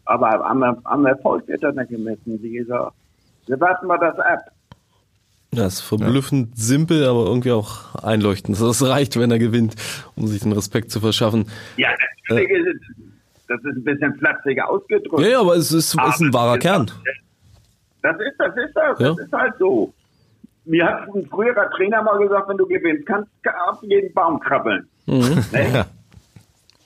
aber 0.05 0.45
am, 0.45 0.63
am 0.63 1.05
Erfolg 1.05 1.47
wird 1.47 1.63
er 1.63 1.73
nicht 1.73 1.89
gemessen, 1.89 2.41
wie 2.41 2.51
gesagt. 2.51 2.93
Wir 3.47 3.59
warten 3.59 3.87
mal 3.87 3.97
das 3.97 4.17
ab. 4.19 4.39
Das 5.53 5.73
ist 5.73 5.81
verblüffend 5.81 6.49
ja. 6.55 6.63
simpel, 6.63 7.05
aber 7.05 7.25
irgendwie 7.25 7.51
auch 7.51 7.95
einleuchtend. 7.95 8.59
Das 8.59 8.81
reicht, 8.83 9.19
wenn 9.19 9.31
er 9.31 9.39
gewinnt, 9.39 9.75
um 10.15 10.27
sich 10.27 10.41
den 10.41 10.53
Respekt 10.53 10.91
zu 10.91 11.01
verschaffen. 11.01 11.45
Ja, 11.75 11.89
natürlich 12.29 12.49
äh, 12.49 12.59
ist 12.59 12.67
es, 12.67 13.05
das 13.47 13.59
ist 13.59 13.75
ein 13.75 13.83
bisschen 13.83 14.15
flapsig 14.15 14.63
ausgedrückt. 14.63 15.27
Ja, 15.27 15.41
aber 15.41 15.55
es 15.55 15.73
ist, 15.73 15.93
ist 15.93 16.21
ein 16.21 16.33
wahrer 16.33 16.57
Kern. 16.57 16.89
Das 18.01 18.15
ist, 18.15 18.35
das 18.37 18.55
ist 18.55 18.73
das. 18.73 18.99
Ja. 18.99 19.09
Das 19.09 19.19
ist 19.19 19.33
halt 19.33 19.53
so. 19.59 19.93
Mir 20.63 20.85
hat 20.85 21.13
ein 21.13 21.25
früherer 21.27 21.69
Trainer 21.71 22.01
mal 22.01 22.17
gesagt, 22.19 22.47
wenn 22.47 22.57
du 22.57 22.65
gewinnst, 22.67 23.05
kannst 23.05 23.29
du 23.43 23.49
auf 23.67 23.83
jeden 23.83 24.13
Baum 24.13 24.39
krabbeln. 24.39 24.87
Mhm. 25.05 25.43
Ne? 25.51 25.85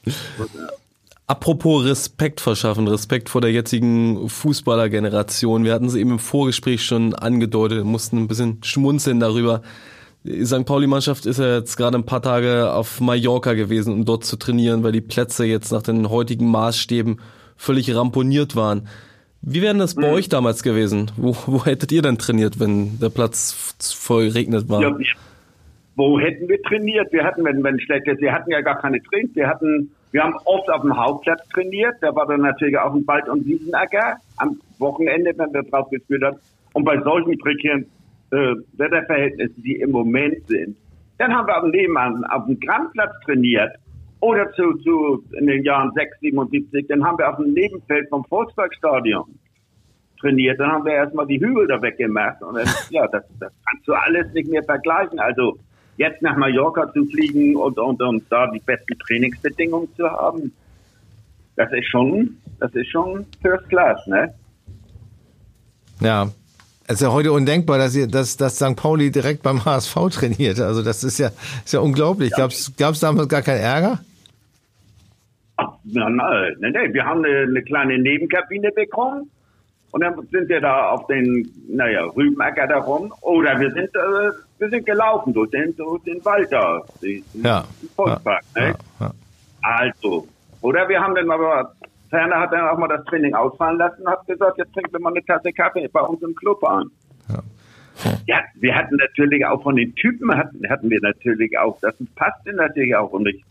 Apropos 1.27 1.83
Respekt 1.85 2.39
verschaffen, 2.39 2.87
Respekt 2.87 3.29
vor 3.29 3.41
der 3.41 3.51
jetzigen 3.51 4.29
Fußballergeneration. 4.29 5.63
Wir 5.63 5.73
hatten 5.73 5.85
es 5.85 5.95
eben 5.95 6.11
im 6.11 6.19
Vorgespräch 6.19 6.83
schon 6.83 7.15
angedeutet, 7.15 7.83
mussten 7.83 8.17
ein 8.17 8.27
bisschen 8.27 8.59
schmunzeln 8.63 9.19
darüber. 9.19 9.63
Die 10.23 10.45
St. 10.45 10.65
Pauli-Mannschaft 10.65 11.25
ist 11.25 11.39
ja 11.39 11.55
jetzt 11.55 11.77
gerade 11.77 11.97
ein 11.97 12.05
paar 12.05 12.21
Tage 12.21 12.71
auf 12.71 12.99
Mallorca 12.99 13.53
gewesen, 13.53 13.93
um 13.93 14.05
dort 14.05 14.23
zu 14.23 14.37
trainieren, 14.37 14.83
weil 14.83 14.91
die 14.91 15.01
Plätze 15.01 15.45
jetzt 15.45 15.71
nach 15.71 15.81
den 15.81 16.09
heutigen 16.09 16.49
Maßstäben 16.49 17.19
völlig 17.55 17.95
ramponiert 17.95 18.55
waren. 18.55 18.87
Wie 19.41 19.61
wäre 19.61 19.77
das 19.77 19.95
bei 19.95 20.07
mhm. 20.07 20.13
euch 20.13 20.29
damals 20.29 20.61
gewesen? 20.61 21.11
Wo, 21.17 21.35
wo 21.47 21.65
hättet 21.65 21.91
ihr 21.91 22.01
denn 22.03 22.19
trainiert, 22.19 22.59
wenn 22.59 22.99
der 22.99 23.09
Platz 23.09 23.75
voll 23.79 24.29
regnet 24.29 24.69
war? 24.69 24.81
Ja, 24.81 24.97
wo 25.95 26.19
hätten 26.19 26.49
wir 26.49 26.61
trainiert? 26.63 27.11
Wir 27.11 27.23
hatten, 27.23 27.43
wenn, 27.45 27.63
wenn 27.63 27.79
schlecht 27.79 28.07
ist, 28.07 28.21
wir 28.21 28.33
hatten 28.33 28.51
ja 28.51 28.61
gar 28.61 28.79
keine 28.79 29.01
Trainings. 29.01 29.35
Wir 29.35 29.47
hatten, 29.47 29.91
wir 30.11 30.23
haben 30.23 30.35
oft 30.45 30.69
auf 30.69 30.81
dem 30.81 30.95
Hauptplatz 30.95 31.47
trainiert. 31.49 31.95
Da 32.01 32.13
war 32.15 32.27
dann 32.27 32.41
natürlich 32.41 32.77
auch 32.77 32.93
ein 32.93 33.07
Wald- 33.07 33.29
und 33.29 33.45
Wiesenacker 33.45 34.17
am 34.37 34.59
Wochenende, 34.79 35.31
wenn 35.37 35.53
wir 35.53 35.63
drauf 35.63 35.89
gespielt 35.89 36.23
haben. 36.23 36.37
Und 36.73 36.83
bei 36.83 36.99
solchen 37.01 37.37
prekären 37.37 37.85
äh, 38.31 38.55
Wetterverhältnissen, 38.73 39.63
die 39.63 39.75
im 39.75 39.91
Moment 39.91 40.45
sind, 40.47 40.75
dann 41.17 41.33
haben 41.33 41.47
wir 41.47 41.61
dem 41.61 41.71
Nebenan 41.71 42.25
auf 42.25 42.45
dem 42.45 42.59
Grandplatz 42.59 43.13
trainiert. 43.23 43.71
Oder 44.19 44.51
zu, 44.53 44.73
zu, 44.79 45.23
in 45.37 45.47
den 45.47 45.63
Jahren 45.63 45.91
6, 45.93 46.19
77, 46.19 46.87
dann 46.87 47.03
haben 47.05 47.17
wir 47.17 47.29
auf 47.29 47.37
dem 47.37 47.53
Nebenfeld 47.53 48.09
vom 48.09 48.25
Volksparkstadion 48.25 49.23
trainiert. 50.19 50.59
Dann 50.59 50.71
haben 50.71 50.85
wir 50.85 50.93
erstmal 50.93 51.27
die 51.27 51.39
Hügel 51.39 51.67
da 51.67 51.81
weggemacht. 51.81 52.41
Und 52.41 52.55
dann, 52.55 52.67
ja, 52.89 53.07
das, 53.07 53.23
das 53.39 53.53
kannst 53.69 53.87
du 53.87 53.93
alles 53.93 54.33
nicht 54.33 54.49
mehr 54.49 54.63
vergleichen. 54.63 55.19
Also, 55.19 55.57
jetzt 55.97 56.21
nach 56.21 56.35
Mallorca 56.35 56.91
zu 56.93 57.05
fliegen 57.05 57.55
und, 57.55 57.77
und, 57.77 58.01
und 58.01 58.23
da 58.29 58.47
die 58.47 58.59
besten 58.59 58.97
Trainingsbedingungen 58.99 59.87
zu 59.95 60.09
haben, 60.09 60.51
das 61.55 61.71
ist 61.71 61.87
schon, 61.89 62.37
das 62.59 62.73
ist 62.73 62.89
schon 62.89 63.25
First 63.41 63.69
Class, 63.69 64.05
ne? 64.07 64.33
Ja. 66.01 66.27
Es 66.87 66.95
ist 66.95 67.01
ja 67.01 67.11
heute 67.11 67.31
undenkbar, 67.31 67.79
dass 67.79 67.95
ihr, 67.95 68.07
dass, 68.07 68.37
dass 68.37 68.57
St. 68.57 68.75
Pauli 68.75 69.09
direkt 69.09 69.41
beim 69.41 69.65
HSV 69.65 69.95
trainiert. 70.11 70.59
Also 70.59 70.83
das 70.83 71.03
ist 71.03 71.17
ja, 71.17 71.29
ist 71.63 71.73
ja 71.73 71.79
unglaublich. 71.79 72.29
Ja. 72.37 72.47
Gab 72.77 72.93
es 72.93 72.99
damals 72.99 73.27
gar 73.27 73.41
keinen 73.41 73.61
Ärger? 73.61 73.99
Ach, 75.57 75.69
nein, 75.83 76.15
nein, 76.15 76.71
nein. 76.73 76.93
Wir 76.93 77.03
haben 77.03 77.25
eine, 77.25 77.39
eine 77.39 77.63
kleine 77.63 77.97
Nebenkabine 77.97 78.71
bekommen 78.71 79.31
und 79.91 80.01
dann 80.01 80.13
sind 80.29 80.47
wir 80.47 80.61
da 80.61 80.89
auf 80.89 81.07
den, 81.07 81.49
naja, 81.69 82.03
Rübenacker 82.03 82.67
da 82.67 82.79
rum. 82.79 83.11
Oder 83.21 83.59
wir 83.59 83.71
sind, 83.71 83.89
äh, 83.95 84.31
wir 84.57 84.69
sind 84.69 84.85
gelaufen 84.85 85.33
durch 85.33 85.51
den, 85.51 85.75
durch 85.75 86.03
den 86.03 86.23
Wald 86.23 86.51
da. 86.51 86.81
Den, 87.01 87.23
ja. 87.33 87.63
Volkspark, 87.95 88.43
ja, 88.55 88.61
ne? 88.61 88.75
Ja. 88.99 89.11
Also. 89.61 90.27
Oder 90.61 90.87
wir 90.87 91.01
haben 91.01 91.15
dann 91.15 91.29
aber, 91.29 91.73
Ferner 92.09 92.39
hat 92.39 92.51
dann 92.51 92.67
auch 92.67 92.77
mal 92.77 92.87
das 92.87 93.03
Training 93.05 93.33
ausfallen 93.33 93.77
lassen 93.77 94.01
und 94.01 94.07
hat 94.09 94.25
gesagt, 94.25 94.57
jetzt 94.57 94.73
trinken 94.73 94.93
wir 94.93 94.99
mal 94.99 95.11
eine 95.11 95.23
Tasse 95.25 95.51
Kaffee 95.51 95.87
bei 95.87 96.01
uns 96.01 96.21
im 96.21 96.33
Club 96.35 96.63
an. 96.63 96.89
Ja. 97.29 97.43
Ja, 98.27 98.41
wir 98.55 98.75
hatten 98.75 98.97
natürlich 98.97 99.45
auch 99.45 99.63
von 99.63 99.75
den 99.75 99.95
Typen 99.95 100.35
hatten, 100.35 100.67
hatten 100.69 100.89
wir 100.89 100.99
natürlich 101.01 101.57
auch, 101.57 101.79
das 101.81 101.95
passte 102.15 102.53
natürlich 102.53 102.95
auch 102.95 103.11
und 103.11 103.27
ich 103.27 103.43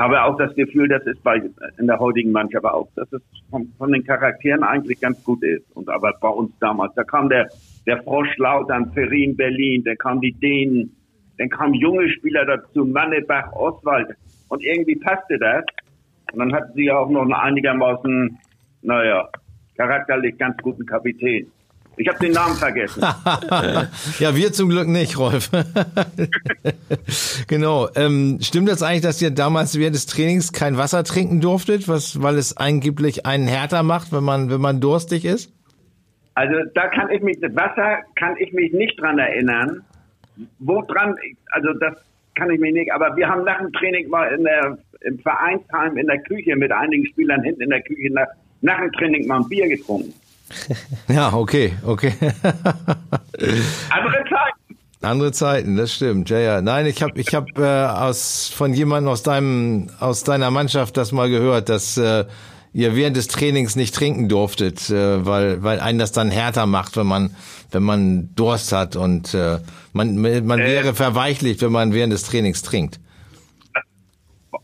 habe 0.00 0.22
auch 0.22 0.36
das 0.38 0.54
Gefühl, 0.54 0.88
dass 0.88 1.04
es 1.06 1.18
bei, 1.20 1.42
in 1.78 1.86
der 1.86 1.98
heutigen 1.98 2.32
Mannschaft 2.32 2.64
auch, 2.64 2.88
dass 2.96 3.12
es 3.12 3.20
von, 3.50 3.70
von, 3.76 3.92
den 3.92 4.02
Charakteren 4.02 4.62
eigentlich 4.62 4.98
ganz 4.98 5.22
gut 5.22 5.42
ist. 5.42 5.64
Und 5.74 5.90
aber 5.90 6.14
bei 6.18 6.28
uns 6.28 6.52
damals, 6.58 6.94
da 6.94 7.04
kam 7.04 7.28
der, 7.28 7.50
der 7.86 8.02
Frosch 8.02 8.36
Lautern, 8.38 8.92
Ferin 8.92 9.36
Berlin, 9.36 9.82
da 9.84 9.94
kamen 9.94 10.20
die 10.20 10.32
Dänen, 10.32 10.94
dann 11.38 11.48
kamen 11.48 11.74
junge 11.74 12.08
Spieler 12.10 12.44
dazu, 12.44 12.84
Mannebach, 12.84 13.52
Oswald. 13.52 14.08
Und 14.48 14.62
irgendwie 14.62 14.96
passte 14.96 15.38
das. 15.38 15.64
Und 16.32 16.40
dann 16.40 16.52
hatten 16.52 16.72
sie 16.74 16.90
auch 16.90 17.08
noch 17.08 17.22
einen 17.22 17.32
einigermaßen, 17.32 18.38
naja, 18.82 19.28
charakterlich 19.76 20.36
ganz 20.36 20.56
guten 20.58 20.84
Kapitän. 20.84 21.46
Ich 21.96 22.08
habe 22.08 22.18
den 22.18 22.32
Namen 22.32 22.56
vergessen. 22.56 23.00
ja, 24.20 24.34
wir 24.34 24.52
zum 24.52 24.70
Glück 24.70 24.88
nicht, 24.88 25.18
Rolf. 25.18 25.50
genau. 27.46 27.88
Ähm, 27.94 28.38
stimmt 28.40 28.68
das 28.68 28.82
eigentlich, 28.82 29.02
dass 29.02 29.20
ihr 29.20 29.30
damals 29.30 29.78
während 29.78 29.94
des 29.94 30.06
Trainings 30.06 30.52
kein 30.52 30.78
Wasser 30.78 31.04
trinken 31.04 31.40
durftet, 31.40 31.88
was, 31.88 32.22
weil 32.22 32.36
es 32.36 32.56
angeblich 32.56 33.26
einen 33.26 33.48
härter 33.48 33.82
macht, 33.82 34.12
wenn 34.12 34.24
man, 34.24 34.50
wenn 34.50 34.60
man 34.60 34.80
durstig 34.80 35.24
ist? 35.24 35.52
Also 36.34 36.54
da 36.74 36.88
kann 36.88 37.10
ich 37.10 37.22
mich, 37.22 37.38
Wasser 37.42 37.98
kann 38.16 38.36
ich 38.38 38.52
mich 38.52 38.72
nicht 38.72 39.00
dran 39.00 39.18
erinnern. 39.18 39.82
Wo 40.58 40.82
dran, 40.82 41.16
also 41.50 41.72
das 41.74 41.96
kann 42.34 42.50
ich 42.50 42.60
mich 42.60 42.72
nicht, 42.72 42.92
aber 42.92 43.14
wir 43.16 43.28
haben 43.28 43.44
nach 43.44 43.58
dem 43.58 43.72
Training 43.72 44.08
mal 44.08 44.32
in 44.32 44.44
der, 44.44 44.78
im 45.02 45.18
Vereinsheim 45.18 45.96
in 45.96 46.06
der 46.06 46.18
Küche 46.22 46.56
mit 46.56 46.72
einigen 46.72 47.06
Spielern 47.06 47.42
hinten 47.42 47.62
in 47.62 47.70
der 47.70 47.82
Küche 47.82 48.12
nach, 48.12 48.28
nach 48.62 48.80
dem 48.80 48.92
Training 48.92 49.26
mal 49.26 49.40
ein 49.40 49.48
Bier 49.48 49.68
getrunken. 49.68 50.14
Ja, 51.08 51.32
okay, 51.32 51.74
okay. 51.86 52.12
Andere 52.42 54.24
Zeiten. 54.28 54.60
Andere 55.02 55.32
Zeiten, 55.32 55.76
das 55.76 55.94
stimmt. 55.94 56.28
Ja, 56.28 56.38
ja. 56.38 56.60
Nein, 56.60 56.86
ich 56.86 57.02
habe 57.02 57.18
ich 57.18 57.34
hab, 57.34 57.46
äh, 57.56 57.62
aus 57.62 58.52
von 58.54 58.74
jemandem 58.74 59.12
aus 59.12 59.22
deinem 59.22 59.88
aus 59.98 60.24
deiner 60.24 60.50
Mannschaft 60.50 60.96
das 60.96 61.12
mal 61.12 61.30
gehört, 61.30 61.68
dass 61.68 61.96
äh, 61.96 62.24
ihr 62.72 62.94
während 62.96 63.16
des 63.16 63.28
Trainings 63.28 63.76
nicht 63.76 63.94
trinken 63.94 64.28
durftet, 64.28 64.90
äh, 64.90 65.24
weil 65.26 65.62
weil 65.62 65.80
einen 65.80 65.98
das 65.98 66.12
dann 66.12 66.30
härter 66.30 66.66
macht, 66.66 66.96
wenn 66.96 67.06
man 67.06 67.34
wenn 67.70 67.82
man 67.82 68.30
Durst 68.34 68.72
hat 68.72 68.96
und 68.96 69.34
äh, 69.34 69.58
man 69.92 70.16
man 70.16 70.58
Äh. 70.60 70.66
wäre 70.66 70.94
verweichlicht, 70.94 71.62
wenn 71.62 71.72
man 71.72 71.92
während 71.92 72.12
des 72.12 72.24
Trainings 72.24 72.62
trinkt. 72.62 73.00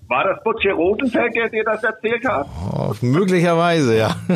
War 0.08 0.22
das 0.22 0.42
Butcher 0.44 0.72
Rosenfeld, 0.72 1.34
der 1.34 1.48
dir 1.48 1.64
das 1.64 1.82
erzählt 1.82 2.25
hat? 2.28 2.46
Oh, 2.72 2.94
möglicherweise, 3.00 3.96
ja. 3.98 4.16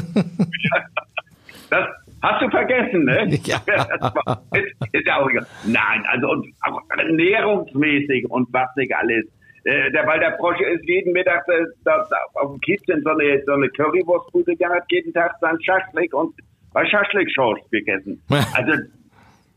Das 1.70 1.86
hast 2.22 2.42
du 2.42 2.50
vergessen, 2.50 3.04
ne? 3.04 3.38
Ja. 3.44 3.62
War, 3.66 4.42
ist, 4.52 4.92
ist 4.92 5.06
ja 5.06 5.18
auch 5.22 5.30
egal. 5.30 5.46
Nein, 5.64 6.04
also 6.10 6.28
und 6.28 6.46
auch 6.62 6.80
ernährungsmäßig 6.98 8.28
und 8.28 8.48
was 8.52 8.68
nicht 8.76 8.92
alles. 8.94 9.26
Äh, 9.64 9.90
der, 9.92 10.06
weil 10.06 10.20
der 10.20 10.36
Brosche 10.38 10.64
ist 10.64 10.84
jeden 10.88 11.12
Mittag 11.12 11.46
äh, 11.48 11.64
da, 11.84 12.06
da, 12.08 12.16
auf 12.40 12.52
dem 12.52 12.60
Kiez 12.60 12.82
in 12.88 13.02
so 13.02 13.10
eine, 13.10 13.42
so 13.44 13.52
eine 13.52 13.68
Currywurstbude 13.70 14.56
gehabt, 14.56 14.90
jeden 14.90 15.12
Tag 15.12 15.34
sein 15.40 15.60
Schaschlik 15.62 16.14
und 16.14 16.34
bei 16.72 16.86
Schaschlik-Shows 16.86 17.58
gegessen. 17.70 18.22
Also 18.54 18.72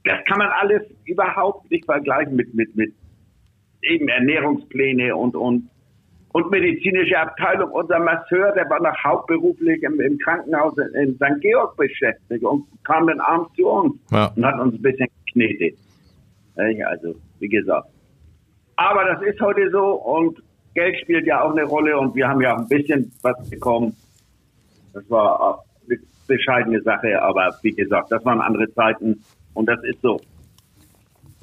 das 0.05 0.17
kann 0.27 0.39
man 0.39 0.50
alles 0.50 0.81
überhaupt 1.05 1.72
nicht 1.72 1.86
vergleichen 1.86 2.36
mit, 2.36 2.53
mit, 2.53 2.75
mit 2.75 2.93
eben 3.83 4.10
Ernährungspläne 4.10 5.15
und, 5.15 5.33
und, 5.36 5.69
und 6.33 6.51
medizinische 6.51 7.17
Abteilung. 7.17 7.72
Unser 7.72 8.00
Masseur, 8.00 8.51
der 8.53 8.69
war 8.69 8.81
noch 8.81 8.95
hauptberuflich 9.03 9.81
im, 9.83 10.01
im 10.01 10.17
Krankenhaus 10.17 10.74
in, 10.77 11.15
St. 11.15 11.39
Georg 11.41 11.77
beschäftigt 11.77 12.43
und 12.43 12.65
kam 12.83 13.07
dann 13.07 13.22
abends 13.22 13.53
zu 13.55 13.65
uns 13.67 13.95
Ja. 14.12 14.33
und 14.36 14.45
hat 14.45 14.60
uns 14.60 14.75
ein 14.75 14.81
bisschen 14.81 15.07
geknetet. 15.25 15.77
Ja, 16.57 16.88
Also, 16.88 17.15
wie 17.39 17.48
gesagt. 17.48 17.88
Aber 18.75 19.06
das 19.06 19.22
ist 19.22 19.39
heute 19.39 19.70
so 19.72 19.94
und 19.94 20.42
Geld 20.74 21.00
spielt 21.01 21.27
ja 21.27 21.42
auch 21.44 21.51
eine 21.51 21.63
Rolle 21.63 21.98
und 21.98 22.15
wir 22.15 22.27
haben 22.27 22.42
ja 22.42 22.56
auch 22.56 22.60
ein 22.60 22.68
bisschen 22.68 23.12
was 23.22 23.50
bekommen. 23.50 23.96
Das 24.94 25.08
war 25.10 25.63
eine 25.88 26.00
bescheidene 26.27 26.82
Sache, 26.82 27.22
aber 27.22 27.56
wie 27.62 27.72
gesagt, 27.72 28.12
das 28.12 28.24
waren 28.25 28.42
andere 28.42 28.72
Zeiten 28.74 29.24
und 29.53 29.68
das 29.68 29.84
ist 29.84 30.01
so. 30.01 30.20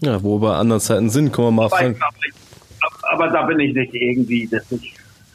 Ja, 0.01 0.23
wo 0.23 0.41
wir 0.41 0.55
anderen 0.55 0.81
Zeiten 0.81 1.11
sind, 1.11 1.33
kommen 1.33 1.57
wir 1.57 1.69
mal, 1.69 1.89
nicht. 1.91 2.01
Aber 3.13 3.29
da 3.29 3.43
bin 3.43 3.61
ich 3.61 3.75
nicht 3.75 3.95
irgendwie, 3.95 4.49
das 4.51 4.71
ist 4.73 4.85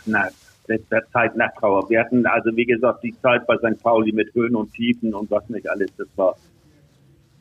na, 0.06 0.28
der, 0.68 0.80
der 0.92 1.08
Zeit 1.12 1.36
nach 1.36 1.54
Trauer. 1.60 1.90
Wir 1.90 2.00
hatten 2.00 2.26
also, 2.26 2.56
wie 2.56 2.66
gesagt, 2.66 3.04
die 3.04 3.16
Zeit 3.22 3.46
bei 3.48 3.58
St. 3.58 3.82
Pauli 3.82 4.12
mit 4.12 4.34
Höhen 4.34 4.56
und 4.56 4.74
Tiefen 4.74 5.14
und 5.14 5.30
was 5.30 5.48
nicht 5.50 5.70
alles, 5.70 5.90
das 5.98 6.08
war 6.16 6.36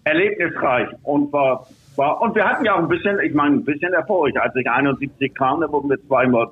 erlebnisreich 0.04 0.88
und 1.02 1.32
war, 1.32 1.66
war, 1.96 2.20
und 2.22 2.34
wir 2.34 2.44
hatten 2.44 2.64
ja 2.64 2.74
auch 2.74 2.78
ein 2.78 2.88
bisschen, 2.88 3.18
ich 3.20 3.34
meine, 3.34 3.56
ein 3.56 3.64
bisschen 3.64 3.92
Erfolg. 3.92 4.36
Als 4.40 4.54
ich 4.56 4.68
71 4.70 5.34
kam, 5.34 5.60
da 5.60 5.70
wurden 5.70 5.90
wir 5.90 5.98
zweimal 6.06 6.48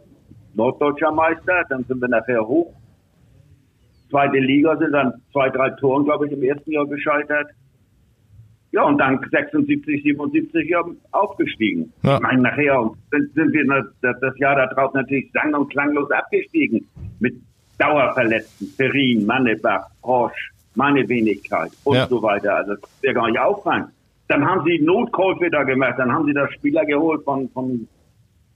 Norddeutscher 0.55 1.13
Meister, 1.13 1.65
dann 1.69 1.85
sind 1.85 2.01
wir 2.01 2.09
nachher 2.09 2.47
hoch. 2.47 2.73
Zweite 4.11 4.39
Liga 4.39 4.77
sind 4.77 4.93
dann 4.93 5.15
zwei, 5.33 5.49
drei 5.49 5.71
Toren, 5.71 6.05
glaube 6.05 6.27
ich, 6.27 6.33
im 6.33 6.43
ersten 6.43 6.71
Jahr 6.71 6.87
gescheitert. 6.87 7.49
Ja, 8.73 8.85
und 8.85 8.99
dann 8.99 9.21
76, 9.31 10.03
77 10.03 10.69
ja 10.69 10.83
aufgestiegen. 11.11 11.93
Ja. 12.03 12.17
Ich 12.17 12.23
meine, 12.23 12.43
nachher 12.43 12.81
und 12.81 12.97
sind, 13.11 13.33
sind 13.35 13.53
wir 13.53 13.85
das, 14.01 14.39
Jahr 14.39 14.57
darauf 14.57 14.95
natürlich 14.95 15.31
sang- 15.33 15.55
und 15.55 15.71
klanglos 15.71 16.11
abgestiegen. 16.11 16.87
Mit 17.21 17.35
Dauerverletzten, 17.79 18.69
Perrin, 18.77 19.27
Mannebach, 19.27 19.89
Roche, 20.05 20.35
meine 20.75 21.07
Wenigkeit 21.09 21.71
und 21.85 21.97
Ja. 21.97 22.07
so 22.07 22.23
weiter. 22.23 22.57
Also, 22.57 22.75
das 22.77 23.03
wäre 23.03 23.15
gar 23.15 23.27
nicht 23.29 23.39
auffallen. 23.41 23.87
Dann 24.33 24.47
haben 24.47 24.65
sie 24.65 24.79
Notkäufe 24.79 25.51
da 25.51 25.63
gemacht. 25.63 25.97
Dann 25.99 26.11
haben 26.11 26.25
sie 26.25 26.33
da 26.33 26.51
Spieler 26.53 26.87
geholt 26.87 27.23
von, 27.23 27.51
von 27.51 27.87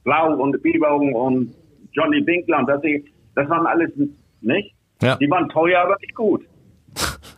Blau 0.03 0.33
und 0.33 0.59
Biberung 0.63 1.13
und 1.13 1.53
Johnny 1.91 2.25
Winkler. 2.25 2.57
Und 2.57 2.67
das, 2.67 2.81
das 3.35 3.47
waren 3.47 3.67
alles 3.67 3.91
nicht. 4.41 4.73
Ja. 5.03 5.17
Die 5.17 5.29
waren 5.29 5.47
teuer, 5.49 5.81
aber 5.81 5.95
nicht 6.01 6.15
gut. 6.15 6.43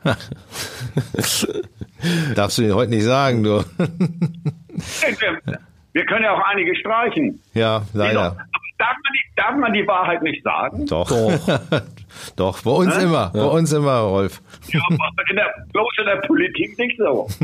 Darfst 2.36 2.60
du 2.60 2.62
dir 2.62 2.76
heute 2.76 2.92
nicht 2.92 3.04
sagen, 3.04 3.44
du. 3.44 3.58
Wir, 5.92 6.06
können 6.06 6.24
ja 6.24 6.32
auch 6.32 6.46
einige 6.46 6.74
streichen. 6.78 7.42
ja, 7.54 7.82
leider. 7.94 8.38
Darf 9.40 9.56
man, 9.58 9.72
die, 9.72 9.88
Wahrheit 9.88 10.22
nicht 10.22 10.44
sagen? 10.44 10.86
Doch. 10.86 11.10
Doch, 12.36 12.62
bei 12.64 12.72
uns 12.72 12.98
immer, 12.98 13.30
bei 13.34 13.46
uns 13.46 13.72
immer, 13.72 14.00
Rolf. 14.00 14.42
Ja, 14.68 14.82
in 15.30 15.36
der, 15.38 15.46
bloß 15.72 15.88
in 16.00 16.06
der 16.06 16.28
Politik 16.28 16.78
nicht 16.78 16.98
so. 16.98 17.28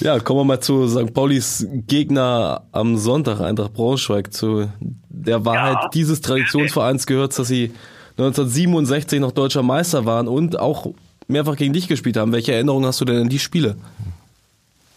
Ja, 0.00 0.18
kommen 0.18 0.40
wir 0.40 0.44
mal 0.44 0.60
zu 0.60 0.88
St. 0.88 1.14
Paulis 1.14 1.66
Gegner 1.86 2.64
am 2.72 2.96
Sonntag, 2.96 3.40
Eintracht 3.40 3.72
Braunschweig. 3.72 4.32
Zu 4.32 4.68
der 5.08 5.44
Wahrheit 5.44 5.78
Ja. 5.84 5.88
dieses 5.94 6.20
Traditionsvereins 6.20 7.06
gehört, 7.06 7.38
dass 7.38 7.46
sie 7.46 7.72
1967 8.18 9.20
noch 9.20 9.32
deutscher 9.32 9.62
Meister 9.62 10.04
waren 10.04 10.26
und 10.28 10.58
auch 10.58 10.88
mehrfach 11.28 11.56
gegen 11.56 11.72
dich 11.72 11.86
gespielt 11.88 12.16
haben. 12.16 12.32
Welche 12.32 12.52
Erinnerungen 12.52 12.84
hast 12.84 13.00
du 13.00 13.04
denn 13.04 13.22
an 13.22 13.28
die 13.28 13.38
Spiele? 13.38 13.76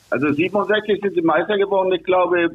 Also 0.10 0.32
67 0.32 1.00
sind 1.02 1.14
sie 1.14 1.22
Meister 1.22 1.58
geworden, 1.58 1.94
ich 1.94 2.04
glaube, 2.04 2.50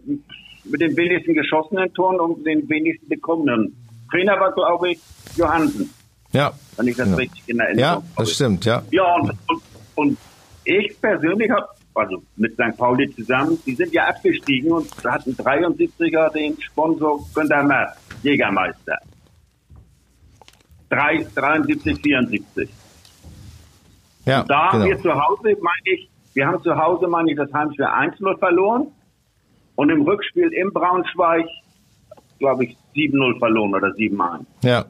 mit 0.65 0.81
den 0.81 0.97
wenigsten 0.97 1.35
geschossenen 1.35 1.93
Toren 1.95 2.21
und 2.21 2.45
den 2.45 2.69
wenigsten 2.69 3.09
bekommenen. 3.09 3.75
Trainer 4.11 4.39
war, 4.41 4.53
glaube 4.53 4.91
ich, 4.91 5.01
Johansen, 5.37 5.91
Ja. 6.33 6.53
wenn 6.77 6.89
ich 6.89 6.97
das 6.97 7.09
Ja. 7.09 7.15
richtig 7.17 7.43
in 7.49 7.59
Erinnerung 7.61 7.79
Ja, 7.81 7.91
habe. 7.93 8.05
das 8.17 8.33
stimmt, 8.33 8.65
ja. 8.65 8.83
Ja, 8.91 9.15
und, 9.17 9.31
und, 9.49 9.63
und 9.95 10.19
ich 10.65 11.01
persönlich 11.01 11.51
habe, 11.51 11.67
also 11.95 12.23
mit 12.37 12.53
St. 12.55 12.77
Pauli 12.77 13.11
zusammen, 13.15 13.59
die 13.67 13.75
sind 13.75 13.93
ja 13.93 14.07
abgestiegen 14.09 14.73
und 14.73 14.89
hatten 15.05 15.33
73er 15.35 16.31
den 16.33 16.61
Sponsor 16.61 17.21
Günter 17.35 17.63
Merz, 17.63 17.97
Jägermeister. 18.23 18.99
Drei, 20.89 21.25
73, 21.35 22.01
74. 22.03 22.69
Ja, 24.27 24.43
Da 24.45 24.73
haben 24.73 24.85
wir 24.85 24.97
genau. 24.97 25.03
zu 25.15 25.21
Hause, 25.21 25.43
meine 25.61 25.95
ich, 25.97 26.11
wir 26.35 26.47
haben 26.47 26.63
zu 26.63 26.77
Hause, 26.77 27.07
meine 27.09 27.31
ich, 27.31 27.37
das 27.37 27.53
Heimspiel 27.53 27.85
1-0 27.87 28.39
verloren 28.39 28.89
und 29.81 29.89
im 29.89 30.03
Rückspiel 30.03 30.53
in 30.53 30.71
Braunschweig, 30.75 31.47
glaube 32.39 32.67
ich, 32.67 32.77
7-0 32.95 33.39
verloren 33.39 33.75
oder 33.75 33.89
7-1. 33.89 34.45
Ja, 34.63 34.85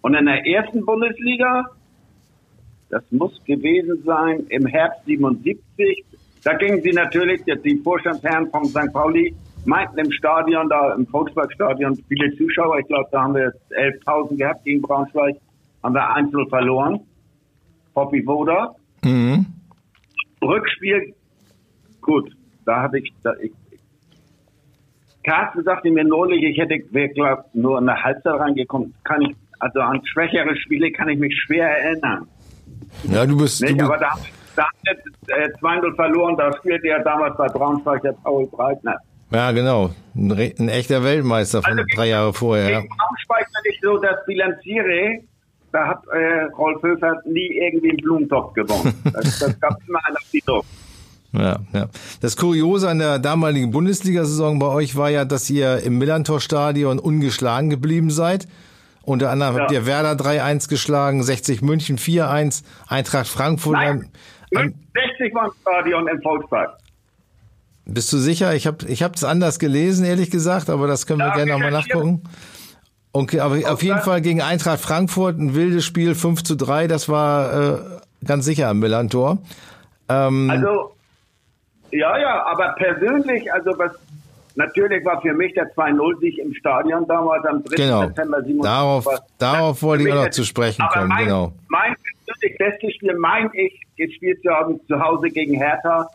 Und 0.00 0.14
in 0.14 0.24
der 0.24 0.46
ersten 0.46 0.86
Bundesliga, 0.86 1.66
das 2.88 3.02
muss 3.10 3.38
gewesen 3.44 4.02
sein 4.06 4.46
im 4.48 4.64
Herbst 4.64 5.04
77, 5.04 6.02
da 6.44 6.54
gingen 6.54 6.80
sie 6.80 6.92
natürlich, 6.92 7.42
jetzt 7.44 7.62
die 7.66 7.76
Vorstandsherren 7.76 8.48
von 8.50 8.64
St. 8.64 8.90
Pauli, 8.90 9.36
meinten 9.66 9.98
im 9.98 10.10
Stadion, 10.12 10.66
da 10.70 10.94
im 10.94 11.06
Volksparkstadion, 11.06 12.02
viele 12.08 12.34
Zuschauer, 12.38 12.78
ich 12.78 12.86
glaube, 12.86 13.10
da 13.12 13.20
haben 13.20 13.34
wir 13.34 13.52
11.000 13.68 14.38
gehabt 14.38 14.64
gegen 14.64 14.80
Braunschweig, 14.80 15.36
haben 15.82 15.94
wir 15.94 16.16
1-0 16.16 16.48
verloren. 16.48 17.00
Poppy 17.92 18.26
Woda. 18.26 18.74
mhm. 19.02 19.44
Rückspiel, 20.40 21.12
gut, 22.00 22.34
da 22.64 22.82
habe 22.82 22.98
ich, 22.98 23.12
da 23.22 23.34
ich, 23.42 23.52
Carsten 25.24 25.62
sagte 25.64 25.90
mir 25.90 26.04
neulich, 26.04 26.42
ich 26.42 26.58
hätte 26.58 26.76
wirklich 26.90 27.24
nur 27.54 27.78
in 27.78 27.86
der 27.86 28.02
Halbzeit 28.02 28.34
reingekommen. 28.38 28.94
Kann 29.04 29.22
ich, 29.22 29.34
also 29.58 29.80
an 29.80 30.00
schwächere 30.06 30.54
Spiele 30.56 30.92
kann 30.92 31.08
ich 31.08 31.18
mich 31.18 31.34
schwer 31.46 31.68
erinnern. 31.68 32.28
ja 33.04 33.24
du 33.26 33.36
bist, 33.36 33.60
du 33.60 33.66
Nicht? 33.66 33.78
bist 33.78 33.90
Aber 33.90 33.98
da, 33.98 34.12
da 34.56 34.64
haben 34.64 34.78
wir 35.26 35.36
äh, 35.36 35.48
2-0 35.60 35.94
verloren, 35.96 36.36
da 36.36 36.52
spielte 36.58 36.88
ja 36.88 36.98
damals 37.02 37.36
bei 37.36 37.48
Braunschweig 37.48 38.02
der 38.02 38.12
Paul 38.12 38.46
Breitner. 38.48 38.96
ja 39.30 39.50
genau, 39.52 39.90
ein, 40.14 40.30
ein 40.32 40.68
echter 40.68 41.02
Weltmeister 41.02 41.62
von 41.62 41.72
Also, 41.72 41.84
drei 41.94 42.08
Jahre 42.08 42.32
vorher. 42.34 42.70
Ja. 42.70 42.80
Gegen 42.80 42.94
Braunschweig, 42.94 43.46
wenn 43.54 43.72
ich 43.72 43.80
so 43.80 43.96
das 43.98 44.24
bilanziere, 44.26 45.20
da 45.72 45.88
hat 45.88 46.02
äh, 46.12 46.44
Rolf 46.56 46.82
Höfer 46.82 47.20
nie 47.24 47.48
irgendwie 47.58 47.90
einen 47.90 47.98
Blumentopf 47.98 48.52
gewonnen. 48.54 48.94
Das, 49.12 49.38
das 49.38 49.58
gab 49.60 49.76
immer 49.88 49.98
einen 50.06 50.16
auf 50.16 50.30
die 50.32 50.42
Druck. 50.46 50.64
Ja, 51.36 51.58
ja. 51.72 51.88
Das 52.20 52.36
Kuriose 52.36 52.88
an 52.88 53.00
der 53.00 53.18
damaligen 53.18 53.70
Bundesliga-Saison 53.72 54.58
bei 54.60 54.66
euch 54.68 54.94
war 54.96 55.10
ja, 55.10 55.24
dass 55.24 55.50
ihr 55.50 55.78
im 55.80 55.98
Millantor-Stadion 55.98 56.98
ungeschlagen 57.00 57.70
geblieben 57.70 58.10
seid. 58.10 58.46
Unter 59.02 59.30
anderem 59.30 59.56
habt 59.56 59.70
Ja. 59.72 59.80
ihr 59.80 59.86
Werder 59.86 60.12
3-1 60.12 60.68
geschlagen, 60.68 61.22
60 61.22 61.60
München 61.60 61.98
4-1, 61.98 62.62
Eintracht 62.86 63.26
Frankfurt. 63.26 63.74
Nein, 63.74 64.08
Ein, 64.54 64.60
ein, 64.62 64.74
60 65.18 65.34
war 65.34 65.46
im 65.46 65.52
Stadion 65.60 66.08
im 66.08 66.22
Volkspark. 66.22 66.78
bist 67.84 68.12
du 68.12 68.18
sicher? 68.18 68.54
Ich 68.54 68.66
habe 68.66 68.86
ich 68.86 69.02
es 69.02 69.24
anders 69.24 69.58
gelesen, 69.58 70.04
ehrlich 70.06 70.30
gesagt, 70.30 70.70
aber 70.70 70.86
das 70.86 71.06
können 71.06 71.18
wir 71.18 71.26
Ja, 71.28 71.34
gerne 71.34 71.52
nochmal 71.52 71.70
nachgucken. 71.72 72.22
Okay, 73.12 73.40
aber 73.40 73.56
auf 73.72 73.82
jeden 73.82 74.00
Fall 74.00 74.20
gegen 74.22 74.40
Eintracht 74.40 74.80
Frankfurt 74.80 75.38
ein 75.38 75.54
wildes 75.54 75.84
Spiel, 75.84 76.14
5 76.14 76.42
zu 76.42 76.56
3, 76.56 76.86
das 76.88 77.08
war 77.08 77.74
äh, 77.74 77.78
ganz 78.24 78.44
sicher 78.44 78.68
am 78.68 78.78
Millantor. 78.78 79.38
Ähm, 80.08 80.50
also, 80.50 80.93
ja, 81.98 82.18
ja, 82.18 82.44
aber 82.46 82.74
persönlich, 82.76 83.52
also 83.52 83.78
was 83.78 83.92
natürlich 84.56 85.04
war 85.04 85.20
für 85.20 85.32
mich 85.32 85.54
der 85.54 85.74
2-0-Sieg 85.74 86.38
im 86.38 86.54
Stadion 86.54 87.06
damals 87.06 87.44
am 87.46 87.62
3. 87.64 87.76
Genau. 87.76 88.00
September 88.06 88.42
97. 88.42 88.62
Darauf, 88.62 89.08
darauf 89.38 89.82
wollte 89.82 90.04
ich 90.04 90.12
auch 90.12 90.24
noch 90.24 90.30
zu 90.30 90.44
sprechen 90.44 90.84
kommen, 90.92 91.08
mein, 91.08 91.24
genau. 91.24 91.52
Mein 91.68 91.94
persönlich 92.26 92.58
bestes 92.58 92.94
Spiel, 92.94 93.14
mein 93.18 93.50
ich, 93.54 93.80
gespielt 93.96 94.42
zu 94.42 94.50
haben 94.50 94.80
zu 94.86 95.00
Hause 95.00 95.28
gegen 95.28 95.54
Hertha. 95.54 96.08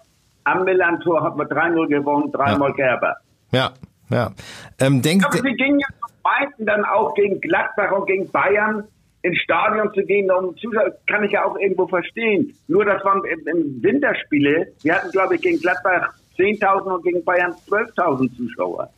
Am 0.46 0.64
Millantor 0.64 1.24
hat 1.24 1.36
man 1.36 1.48
3-0 1.48 1.88
gewonnen, 1.88 2.32
dreimal 2.32 2.70
ja. 2.70 2.76
Gerber. 2.76 3.16
Ja, 3.52 3.72
ja. 4.10 4.32
Ähm, 4.80 5.02
denkt, 5.02 5.26
aber 5.26 5.38
sie 5.38 5.54
gingen 5.54 5.80
ja 5.80 5.88
meinten 6.24 6.66
dann 6.66 6.86
auch 6.86 7.14
gegen 7.14 7.40
Gladbach 7.42 7.92
und 7.92 8.06
gegen 8.06 8.30
Bayern 8.32 8.84
ins 9.22 9.38
Stadion 9.40 9.94
zu 9.94 10.02
gehen, 10.04 10.32
um 10.32 10.56
Zuschauer, 10.58 10.92
kann 11.08 11.24
ich 11.24 11.32
ja 11.32 11.46
auch 11.46 11.58
irgendwo 11.58 11.88
verstehen. 11.88 12.54
Nur 12.68 12.86
das 12.86 13.04
waren 13.04 13.22
im, 13.26 13.48
im 13.48 13.84
Winterspiele, 13.84 14.68
wir 14.84 14.96
hatten 14.96 15.12
glaube 15.12 15.36
ich 15.36 15.42
gegen 15.42 15.60
Gladbach 15.60 16.14
10.000 16.38 16.96
und 16.96 17.04
gegen 17.04 17.24
Bayern 17.24 17.54
12.000 17.68 18.38
Zuschauer. 18.38 18.90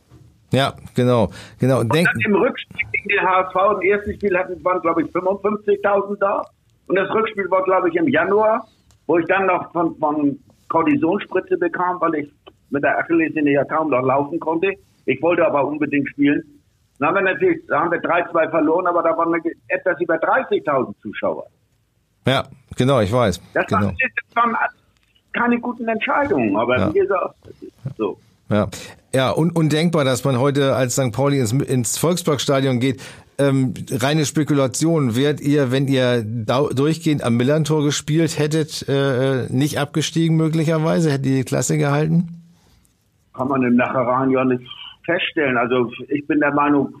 Ja, 0.52 0.74
genau, 0.94 1.30
genau. 1.58 1.80
Und 1.80 1.94
dann 1.94 2.06
im 2.24 2.34
Rückspiel 2.34 2.86
gegen 2.92 3.08
den 3.08 3.22
HSV, 3.22 3.56
im 3.80 3.90
ersten 3.90 4.14
Spiel 4.14 4.36
hatten, 4.38 4.64
waren 4.64 4.80
glaube 4.82 5.02
ich 5.02 5.08
55.000 5.08 6.18
da. 6.20 6.44
Und 6.86 6.96
das 6.96 7.10
Rückspiel 7.10 7.50
war 7.50 7.64
glaube 7.64 7.88
ich 7.88 7.96
im 7.96 8.08
Januar, 8.08 8.68
wo 9.06 9.18
ich 9.18 9.26
dann 9.26 9.46
noch 9.46 9.72
von, 9.72 9.96
von 9.96 10.38
Kortisonspritze 10.68 11.56
bekam, 11.56 12.00
weil 12.00 12.14
ich 12.16 12.32
mit 12.70 12.84
der 12.84 12.98
Achillessehne 12.98 13.50
ja 13.50 13.64
kaum 13.64 13.90
noch 13.90 14.02
laufen 14.02 14.38
konnte. 14.38 14.72
Ich 15.06 15.20
wollte 15.20 15.44
aber 15.44 15.66
unbedingt 15.66 16.08
spielen. 16.08 16.42
Dann 17.02 17.16
haben 17.16 17.24
wir 17.24 17.32
natürlich, 17.32 17.66
da 17.66 17.80
haben 17.80 17.90
wir 17.90 18.00
3-2 18.00 18.50
verloren, 18.50 18.86
aber 18.86 19.02
da 19.02 19.16
waren 19.16 19.32
wir 19.32 19.52
etwas 19.66 20.00
über 20.00 20.14
30.000 20.14 20.94
Zuschauer. 21.02 21.46
Ja, 22.24 22.44
genau, 22.76 23.00
ich 23.00 23.12
weiß. 23.12 23.40
Das, 23.54 23.66
genau. 23.66 23.86
waren, 23.86 23.96
das 23.98 24.36
waren 24.36 24.56
keine 25.32 25.58
guten 25.58 25.88
Entscheidungen, 25.88 26.56
aber 26.56 26.78
ja. 26.78 26.94
wie 26.94 27.00
gesagt, 27.00 27.34
so. 27.98 28.18
Ja, 28.48 28.68
ja 29.12 29.32
un 29.32 29.50
undenkbar, 29.50 30.04
dass 30.04 30.22
man 30.22 30.38
heute 30.38 30.76
als 30.76 30.92
St. 30.92 31.10
Pauli 31.10 31.40
ins, 31.40 31.50
ins 31.52 31.98
Volksparkstadion 31.98 32.78
geht. 32.78 33.02
Ähm, 33.36 33.74
reine 33.90 34.24
Spekulation, 34.24 35.16
wärt 35.16 35.40
ihr, 35.40 35.72
wenn 35.72 35.88
ihr 35.88 36.22
durchgehend 36.22 37.24
am 37.24 37.36
Millantor 37.36 37.82
gespielt 37.82 38.38
hättet, 38.38 38.88
äh, 38.88 39.48
nicht 39.48 39.80
abgestiegen 39.80 40.36
möglicherweise? 40.36 41.10
Hättet 41.10 41.26
ihr 41.26 41.36
die 41.38 41.44
Klasse 41.44 41.78
gehalten? 41.78 42.44
Kann 43.34 43.48
man 43.48 43.60
im 43.64 43.74
Nachhinein 43.74 44.30
ja 44.30 44.44
nicht 44.44 44.62
feststellen. 45.04 45.56
Also 45.56 45.90
ich 46.08 46.26
bin 46.26 46.40
der 46.40 46.52
Meinung, 46.52 46.94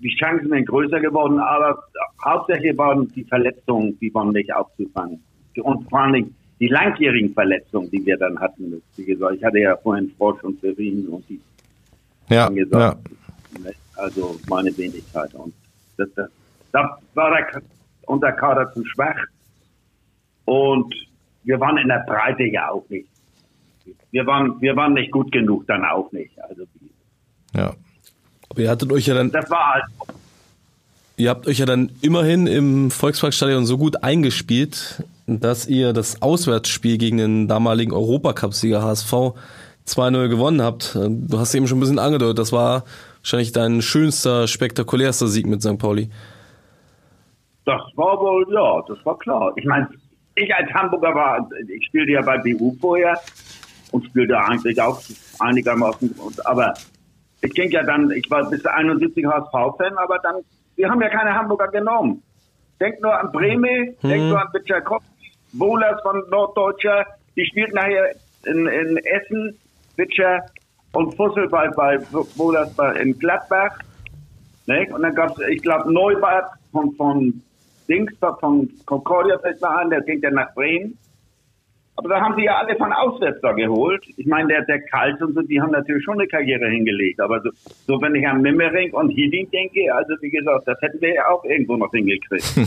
die 0.00 0.14
Chancen 0.16 0.48
sind 0.48 0.66
größer 0.66 1.00
geworden, 1.00 1.38
aber 1.38 1.82
hauptsächlich 2.24 2.76
waren 2.76 3.10
die 3.12 3.24
Verletzungen, 3.24 3.98
die 4.00 4.12
waren 4.14 4.30
nicht 4.30 4.52
aufzufangen. 4.54 5.22
Und 5.62 5.88
vor 5.88 6.00
allem 6.00 6.34
die 6.60 6.68
langjährigen 6.68 7.32
Verletzungen, 7.32 7.90
die 7.90 8.04
wir 8.04 8.16
dann 8.16 8.38
hatten. 8.38 8.82
Wie 8.96 9.04
gesagt, 9.04 9.36
ich 9.36 9.44
hatte 9.44 9.58
ja 9.58 9.76
vorhin 9.76 10.10
Frosch 10.16 10.42
und 10.42 10.60
Serin 10.60 11.06
und 11.08 11.28
die 11.28 11.40
ja, 12.28 12.48
gesagt, 12.48 13.08
ja. 13.64 13.70
also 13.96 14.38
meine 14.48 14.76
Wenigkeit. 14.76 15.34
Und 15.34 15.54
das, 15.96 16.08
das, 16.14 16.30
da 16.72 16.98
war 17.14 17.30
der, 17.30 17.62
unser 18.06 18.32
Kader 18.32 18.72
zu 18.72 18.84
schwach. 18.84 19.18
Und 20.44 20.94
wir 21.44 21.60
waren 21.60 21.78
in 21.78 21.88
der 21.88 22.04
Breite 22.06 22.44
ja 22.44 22.70
auch 22.70 22.88
nicht. 22.88 23.08
Wir 24.10 24.26
waren, 24.26 24.60
wir 24.60 24.74
waren 24.76 24.94
nicht 24.94 25.12
gut 25.12 25.30
genug, 25.30 25.66
dann 25.66 25.84
auch 25.84 26.10
nicht. 26.12 26.40
Also 26.42 26.64
ja. 27.54 27.74
Aber 28.48 28.60
ihr 28.60 28.70
hattet 28.70 28.92
euch 28.92 29.06
ja 29.06 29.14
dann. 29.14 29.30
Das 29.30 29.50
war 29.50 29.74
halt. 29.74 29.84
Ihr 31.18 31.30
habt 31.30 31.46
euch 31.46 31.58
ja 31.58 31.66
dann 31.66 31.90
immerhin 32.02 32.46
im 32.46 32.90
Volksparkstadion 32.90 33.64
so 33.64 33.78
gut 33.78 34.02
eingespielt, 34.02 35.02
dass 35.26 35.66
ihr 35.66 35.94
das 35.94 36.20
Auswärtsspiel 36.20 36.98
gegen 36.98 37.16
den 37.16 37.48
damaligen 37.48 37.92
Europacup-Sieger 37.92 38.82
HSV 38.82 39.12
2-0 39.86 40.28
gewonnen 40.28 40.60
habt. 40.60 40.94
Du 40.94 41.38
hast 41.38 41.54
eben 41.54 41.66
schon 41.68 41.78
ein 41.78 41.80
bisschen 41.80 41.98
angedeutet, 41.98 42.38
das 42.38 42.52
war 42.52 42.84
wahrscheinlich 43.22 43.52
dein 43.52 43.80
schönster, 43.80 44.46
spektakulärster 44.46 45.26
Sieg 45.26 45.46
mit 45.46 45.62
St. 45.62 45.78
Pauli. 45.78 46.10
Das 47.64 47.80
war 47.94 48.20
wohl, 48.20 48.46
ja, 48.52 48.82
das 48.86 48.98
war 49.06 49.18
klar. 49.18 49.52
Ich 49.56 49.64
meine, 49.64 49.88
ich 50.34 50.54
als 50.54 50.70
Hamburger 50.74 51.14
war, 51.14 51.48
ich 51.66 51.86
spielte 51.86 52.12
ja 52.12 52.20
bei 52.20 52.36
BU 52.38 52.76
vorher 52.78 53.18
und 53.90 54.04
spielte 54.04 54.38
eigentlich 54.38 54.80
auch 54.80 55.00
einigermaßen, 55.38 56.14
aber 56.44 56.74
ich 57.42 57.52
ging 57.54 57.70
ja 57.70 57.82
dann, 57.82 58.10
ich 58.10 58.30
war 58.30 58.48
bis 58.48 58.64
71 58.64 59.24
HSV-Fan, 59.26 59.96
aber 59.98 60.18
dann, 60.18 60.36
wir 60.76 60.90
haben 60.90 61.00
ja 61.00 61.08
keine 61.08 61.34
Hamburger 61.34 61.68
genommen. 61.68 62.22
Denk 62.80 63.00
nur 63.00 63.18
an 63.18 63.32
Bremen, 63.32 63.96
hm. 64.00 64.10
denk 64.10 64.24
nur 64.24 64.40
an 64.40 64.48
Witschakowski, 64.52 65.32
Wohlers 65.52 66.00
von 66.02 66.22
Norddeutscher, 66.30 67.06
die 67.36 67.46
spielt 67.46 67.72
nachher 67.74 68.14
in, 68.44 68.66
in 68.66 68.96
Essen, 68.98 69.58
Witscher 69.96 70.46
und 70.92 71.14
Fussel 71.14 71.48
bei, 71.48 71.68
bei 71.68 71.98
Wohlers 72.10 72.74
in 73.00 73.18
Gladbach. 73.18 73.78
Ne? 74.66 74.86
Und 74.92 75.02
dann 75.02 75.14
gab 75.14 75.38
es, 75.38 75.48
ich 75.48 75.62
glaube, 75.62 75.92
Neubart 75.92 76.50
von, 76.72 76.92
von 76.96 77.42
Dings, 77.88 78.12
von 78.40 78.68
Concordia 78.84 79.38
fällt 79.38 79.60
mir 79.60 79.70
an, 79.70 79.90
der 79.90 80.00
ging 80.02 80.20
ja 80.20 80.30
nach 80.30 80.52
Bremen. 80.54 80.98
Aber 81.98 82.10
da 82.10 82.20
haben 82.20 82.34
sie 82.36 82.44
ja 82.44 82.58
alle 82.58 82.76
von 82.76 82.92
auswärts 82.92 83.40
da 83.40 83.52
geholt. 83.52 84.04
Ich 84.16 84.26
meine, 84.26 84.48
der, 84.48 84.64
der 84.66 84.82
Kalt 84.82 85.20
und 85.22 85.34
so, 85.34 85.40
die 85.40 85.60
haben 85.60 85.70
natürlich 85.70 86.04
schon 86.04 86.20
eine 86.20 86.28
Karriere 86.28 86.68
hingelegt. 86.68 87.20
Aber 87.20 87.40
so, 87.40 87.50
so 87.86 88.02
wenn 88.02 88.14
ich 88.14 88.26
an 88.26 88.42
Mimmering 88.42 88.92
und 88.92 89.10
Hidding 89.10 89.50
denke, 89.50 89.94
also 89.94 90.12
wie 90.20 90.30
gesagt, 90.30 90.68
das 90.68 90.78
hätten 90.82 91.00
wir 91.00 91.14
ja 91.14 91.28
auch 91.30 91.42
irgendwo 91.44 91.76
noch 91.76 91.90
hingekriegt. 91.90 92.44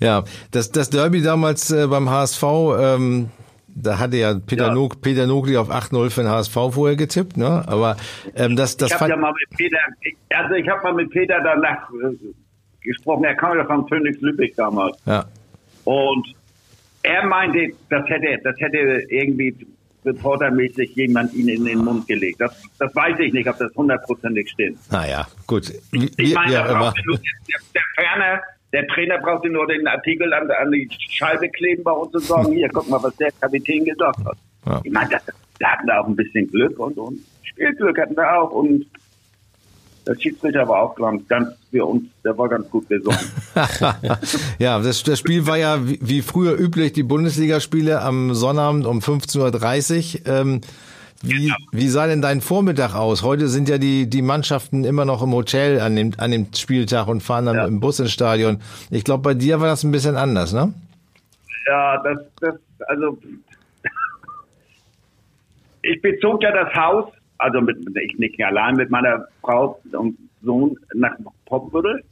ja, 0.00 0.24
das, 0.52 0.72
das 0.72 0.88
Derby 0.88 1.20
damals 1.20 1.70
äh, 1.70 1.86
beim 1.86 2.08
HSV, 2.08 2.42
ähm, 2.78 3.28
da 3.74 3.98
hatte 3.98 4.16
ja 4.16 4.34
Peter, 4.34 4.68
ja. 4.68 4.74
Nog, 4.74 5.02
Peter 5.02 5.26
Nogli 5.26 5.58
auf 5.58 5.70
8-0 5.70 6.10
für 6.10 6.22
den 6.22 6.30
HSV 6.30 6.54
vorher 6.70 6.96
getippt, 6.96 7.36
ne? 7.36 7.62
Aber 7.66 7.96
ähm, 8.36 8.56
das, 8.56 8.78
das 8.78 8.90
ich 8.90 9.00
habe 9.00 9.10
ja 9.10 9.16
mal 9.16 9.32
mit 9.32 9.58
Peter, 9.58 9.78
ich, 10.00 10.16
also 10.34 10.54
ich 10.54 10.68
habe 10.68 10.82
mal 10.82 10.94
mit 10.94 11.10
Peter 11.10 11.40
danach 11.42 11.90
äh, 11.90 12.16
gesprochen, 12.80 13.24
er 13.24 13.34
kam 13.34 13.58
ja 13.58 13.66
von 13.66 13.86
Phoenix 13.86 14.18
Lübeck 14.22 14.56
damals. 14.56 14.96
Ja. 15.04 15.26
Und 15.84 16.34
er 17.04 17.26
meinte, 17.26 17.68
das 17.90 18.08
hätte, 18.08 18.40
das 18.42 18.58
hätte 18.58 18.78
irgendwie 19.08 19.54
reportermäßig 20.04 20.94
jemand 20.96 21.32
ihn 21.34 21.48
in 21.48 21.64
den 21.64 21.78
Mund 21.78 22.06
gelegt. 22.06 22.40
Das, 22.40 22.62
das 22.78 22.94
weiß 22.94 23.18
ich 23.20 23.32
nicht, 23.32 23.48
ob 23.48 23.58
das 23.58 23.74
hundertprozentig 23.74 24.50
stimmt. 24.50 24.78
Naja, 24.90 25.26
gut. 25.46 25.72
Wie, 25.92 26.10
ich 26.16 26.34
meine, 26.34 26.52
ja, 26.52 26.66
immer. 26.66 26.92
Der, 26.92 27.18
der 27.74 27.82
Ferner, 27.94 28.42
der 28.72 28.86
Trainer 28.88 29.18
brauchte 29.18 29.48
nur 29.48 29.66
den 29.66 29.86
Artikel 29.86 30.32
an, 30.32 30.50
an, 30.50 30.72
die 30.72 30.88
Scheibe 31.10 31.48
kleben 31.50 31.84
bei 31.84 31.92
uns 31.92 32.14
und 32.14 32.24
sagen, 32.24 32.52
hier, 32.52 32.68
guck 32.72 32.88
mal, 32.88 33.02
was 33.02 33.16
der 33.16 33.30
Kapitän 33.40 33.84
gesagt 33.84 34.18
hat. 34.24 34.36
Ja. 34.66 34.80
Ich 34.82 34.92
meine, 34.92 35.10
da 35.58 35.68
hatten 35.68 35.86
wir 35.86 36.00
auch 36.00 36.06
ein 36.06 36.16
bisschen 36.16 36.50
Glück 36.50 36.78
und, 36.78 36.96
und 36.98 37.20
Spielglück 37.42 37.98
hatten 37.98 38.16
wir 38.16 38.38
auch 38.38 38.50
und 38.50 38.86
der 40.06 40.20
Schiedsrichter 40.20 40.68
war 40.68 40.82
auch 40.82 40.96
ganz 41.28 41.48
für 41.70 41.84
uns, 41.84 42.04
der 42.24 42.36
war 42.36 42.48
ganz 42.48 42.68
gut 42.70 42.88
besonnen. 42.88 43.18
ja, 44.58 44.78
das, 44.78 45.02
das 45.02 45.18
Spiel 45.18 45.46
war 45.46 45.56
ja 45.56 45.86
wie, 45.86 45.98
wie 46.02 46.22
früher 46.22 46.58
üblich, 46.58 46.92
die 46.92 47.02
Bundesligaspiele 47.02 48.00
am 48.00 48.34
Sonnabend 48.34 48.86
um 48.86 48.98
15.30 48.98 50.20
Uhr. 50.20 50.34
Ähm, 50.34 50.60
wie, 51.22 51.46
genau. 51.46 51.56
wie 51.72 51.88
sah 51.88 52.06
denn 52.06 52.20
dein 52.20 52.42
Vormittag 52.42 52.94
aus? 52.94 53.22
Heute 53.22 53.48
sind 53.48 53.68
ja 53.68 53.78
die, 53.78 54.08
die 54.08 54.20
Mannschaften 54.20 54.84
immer 54.84 55.06
noch 55.06 55.22
im 55.22 55.32
Hotel 55.32 55.80
an 55.80 55.96
dem, 55.96 56.12
an 56.18 56.30
dem 56.30 56.48
Spieltag 56.54 57.08
und 57.08 57.22
fahren 57.22 57.46
dann 57.46 57.56
ja. 57.56 57.66
im 57.66 57.80
Bus 57.80 57.98
ins 57.98 58.12
Stadion. 58.12 58.60
Ich 58.90 59.04
glaube, 59.04 59.22
bei 59.22 59.34
dir 59.34 59.60
war 59.60 59.68
das 59.68 59.84
ein 59.84 59.90
bisschen 59.90 60.16
anders, 60.16 60.52
ne? 60.52 60.74
Ja, 61.66 62.02
das, 62.02 62.18
das, 62.40 62.54
also, 62.88 63.16
ich 65.82 66.02
bezog 66.02 66.42
ja 66.42 66.52
das 66.52 66.74
Haus 66.74 67.10
also 67.44 67.60
mit, 67.60 67.76
ich 67.98 68.18
nicht 68.18 68.42
allein 68.42 68.74
mit 68.76 68.90
meiner 68.90 69.26
Frau 69.42 69.78
und 69.92 70.16
Sohn 70.42 70.76
nach 70.94 71.14
Poppenbüttel. 71.44 72.02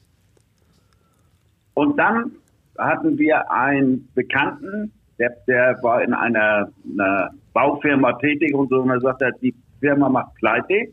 Und 1.74 1.98
dann 1.98 2.32
hatten 2.78 3.18
wir 3.18 3.50
einen 3.50 4.08
Bekannten, 4.14 4.92
der, 5.18 5.34
der 5.46 5.78
war 5.82 6.02
in 6.02 6.12
einer, 6.12 6.70
einer 6.92 7.30
Baufirma 7.54 8.12
tätig 8.14 8.54
und 8.54 8.68
so, 8.68 8.82
und 8.82 8.90
er 8.90 9.00
sagte, 9.00 9.30
die 9.40 9.54
Firma 9.80 10.08
macht 10.08 10.34
pleite 10.34 10.88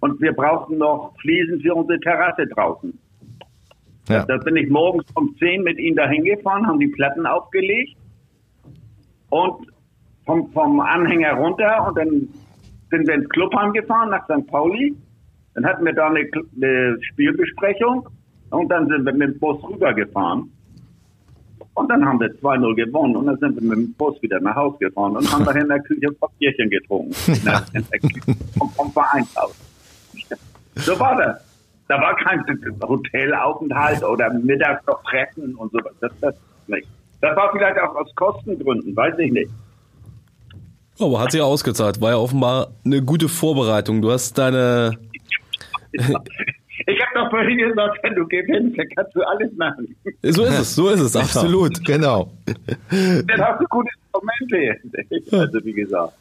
und 0.00 0.20
wir 0.20 0.32
brauchen 0.32 0.78
noch 0.78 1.14
Fliesen 1.20 1.60
für 1.60 1.74
unsere 1.74 2.00
Terrasse 2.00 2.46
draußen. 2.48 2.98
Ja. 4.08 4.24
Da 4.26 4.36
bin 4.38 4.56
ich 4.56 4.68
morgens 4.68 5.06
um 5.14 5.34
10 5.38 5.62
mit 5.62 5.78
ihnen 5.78 5.96
dahin 5.96 6.24
gefahren, 6.24 6.66
haben 6.66 6.80
die 6.80 6.88
Platten 6.88 7.24
aufgelegt 7.26 7.96
und 9.30 9.66
vom, 10.26 10.50
vom 10.52 10.80
Anhänger 10.80 11.34
runter 11.34 11.86
und 11.88 11.98
dann 11.98 12.28
sind 12.94 13.08
wir 13.08 13.14
ins 13.14 13.28
Clubheim 13.28 13.72
gefahren 13.72 14.10
nach 14.10 14.24
St. 14.24 14.46
Pauli. 14.46 14.94
Dann 15.54 15.66
hatten 15.66 15.84
wir 15.84 15.92
da 15.92 16.08
eine, 16.08 16.28
eine 16.56 16.98
Spielbesprechung 17.02 18.08
und 18.50 18.68
dann 18.68 18.86
sind 18.88 19.04
wir 19.04 19.12
mit 19.12 19.34
dem 19.34 19.38
Bus 19.38 19.62
rübergefahren. 19.64 20.50
Und 21.74 21.88
dann 21.88 22.04
haben 22.06 22.20
wir 22.20 22.28
2-0 22.28 22.74
gewonnen 22.76 23.16
und 23.16 23.26
dann 23.26 23.38
sind 23.38 23.56
wir 23.56 23.62
mit 23.62 23.78
dem 23.78 23.94
Bus 23.94 24.20
wieder 24.22 24.40
nach 24.40 24.54
Hause 24.54 24.78
gefahren 24.78 25.16
und 25.16 25.32
haben 25.32 25.44
da 25.44 25.52
in 25.52 25.68
der 25.68 25.80
Küche 25.80 26.06
ein 26.06 26.16
Papierchen 26.16 26.70
getrunken. 26.70 27.12
vom, 28.56 28.70
vom 28.70 28.92
Vereinshaus. 28.92 29.54
So 30.76 30.98
war 31.00 31.16
das. 31.16 31.40
Da 31.88 32.00
war 32.00 32.16
kein 32.16 32.44
Hotelaufenthalt 32.82 34.04
oder 34.04 34.32
mittags 34.32 34.86
noch 34.86 35.02
Treffen 35.02 35.54
und 35.56 35.72
so. 35.72 35.78
Das, 36.00 36.12
das 36.20 36.34
nicht. 36.68 36.88
Das 37.20 37.36
war 37.36 37.50
vielleicht 37.52 37.78
auch 37.78 37.94
aus 37.96 38.14
Kostengründen, 38.14 38.94
weiß 38.94 39.18
ich 39.18 39.32
nicht. 39.32 39.50
Aber 40.98 41.20
hat 41.20 41.32
sich 41.32 41.40
ausgezahlt. 41.40 42.00
War 42.00 42.10
ja 42.12 42.16
offenbar 42.16 42.68
eine 42.84 43.02
gute 43.02 43.28
Vorbereitung. 43.28 44.02
Du 44.02 44.10
hast 44.10 44.38
deine. 44.38 44.92
Ich 46.86 47.00
habe 47.00 47.10
doch 47.14 47.30
vorhin 47.30 47.56
gesagt, 47.56 47.98
wenn 48.02 48.14
du 48.14 48.26
gewinnst, 48.26 48.76
dann 48.76 48.86
kannst 48.94 49.14
du 49.14 49.22
alles 49.22 49.50
machen. 49.56 49.94
So 50.22 50.44
ist 50.44 50.58
es, 50.58 50.74
so 50.74 50.90
ist 50.90 51.00
es, 51.00 51.16
absolut. 51.16 51.82
Genau. 51.84 52.30
Dann 52.90 53.40
hast 53.40 53.60
du 53.60 53.64
gute 53.70 53.88
Momente. 54.12 54.80
Also 55.30 55.64
wie 55.64 55.72
gesagt. 55.72 56.12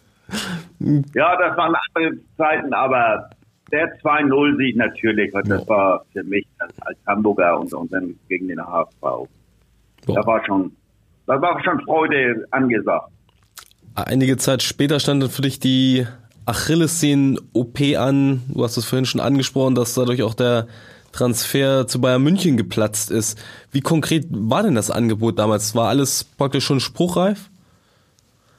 Ja, 0.79 1.35
das 1.37 1.57
waren 1.57 1.75
andere 1.95 2.17
Zeiten, 2.37 2.73
aber 2.73 3.29
der 3.71 3.99
2-0-Sieg 4.01 4.77
natürlich, 4.77 5.33
das 5.33 5.67
war 5.67 6.05
für 6.13 6.23
mich 6.23 6.45
als 6.59 6.97
Hamburger 7.07 7.59
und, 7.59 7.73
und 7.73 7.91
dann 7.91 8.15
gegen 8.29 8.47
den 8.47 8.61
HSV. 8.61 9.27
Da 10.07 10.25
war 10.25 10.45
schon, 10.45 10.71
da 11.25 11.41
war 11.41 11.61
schon 11.63 11.79
Freude 11.81 12.45
angesagt. 12.51 13.09
Einige 13.95 14.37
Zeit 14.37 14.63
später 14.63 14.99
stand 14.99 15.21
dann 15.21 15.29
für 15.29 15.43
dich 15.43 15.59
die 15.59 16.07
Achillessehnen-OP 16.45 17.79
an. 17.95 18.41
Du 18.47 18.63
hast 18.63 18.75
es 18.77 18.85
vorhin 18.85 19.05
schon 19.05 19.21
angesprochen, 19.21 19.75
dass 19.75 19.93
dadurch 19.93 20.23
auch 20.23 20.33
der 20.33 20.67
Transfer 21.11 21.85
zu 21.85 22.01
Bayern 22.01 22.23
München 22.23 22.57
geplatzt 22.57 23.11
ist. 23.11 23.39
Wie 23.71 23.81
konkret 23.81 24.25
war 24.29 24.63
denn 24.63 24.73
das 24.73 24.89
Angebot 24.89 25.37
damals? 25.37 25.75
War 25.75 25.89
alles 25.89 26.23
praktisch 26.23 26.65
schon 26.65 26.79
spruchreif? 26.79 27.51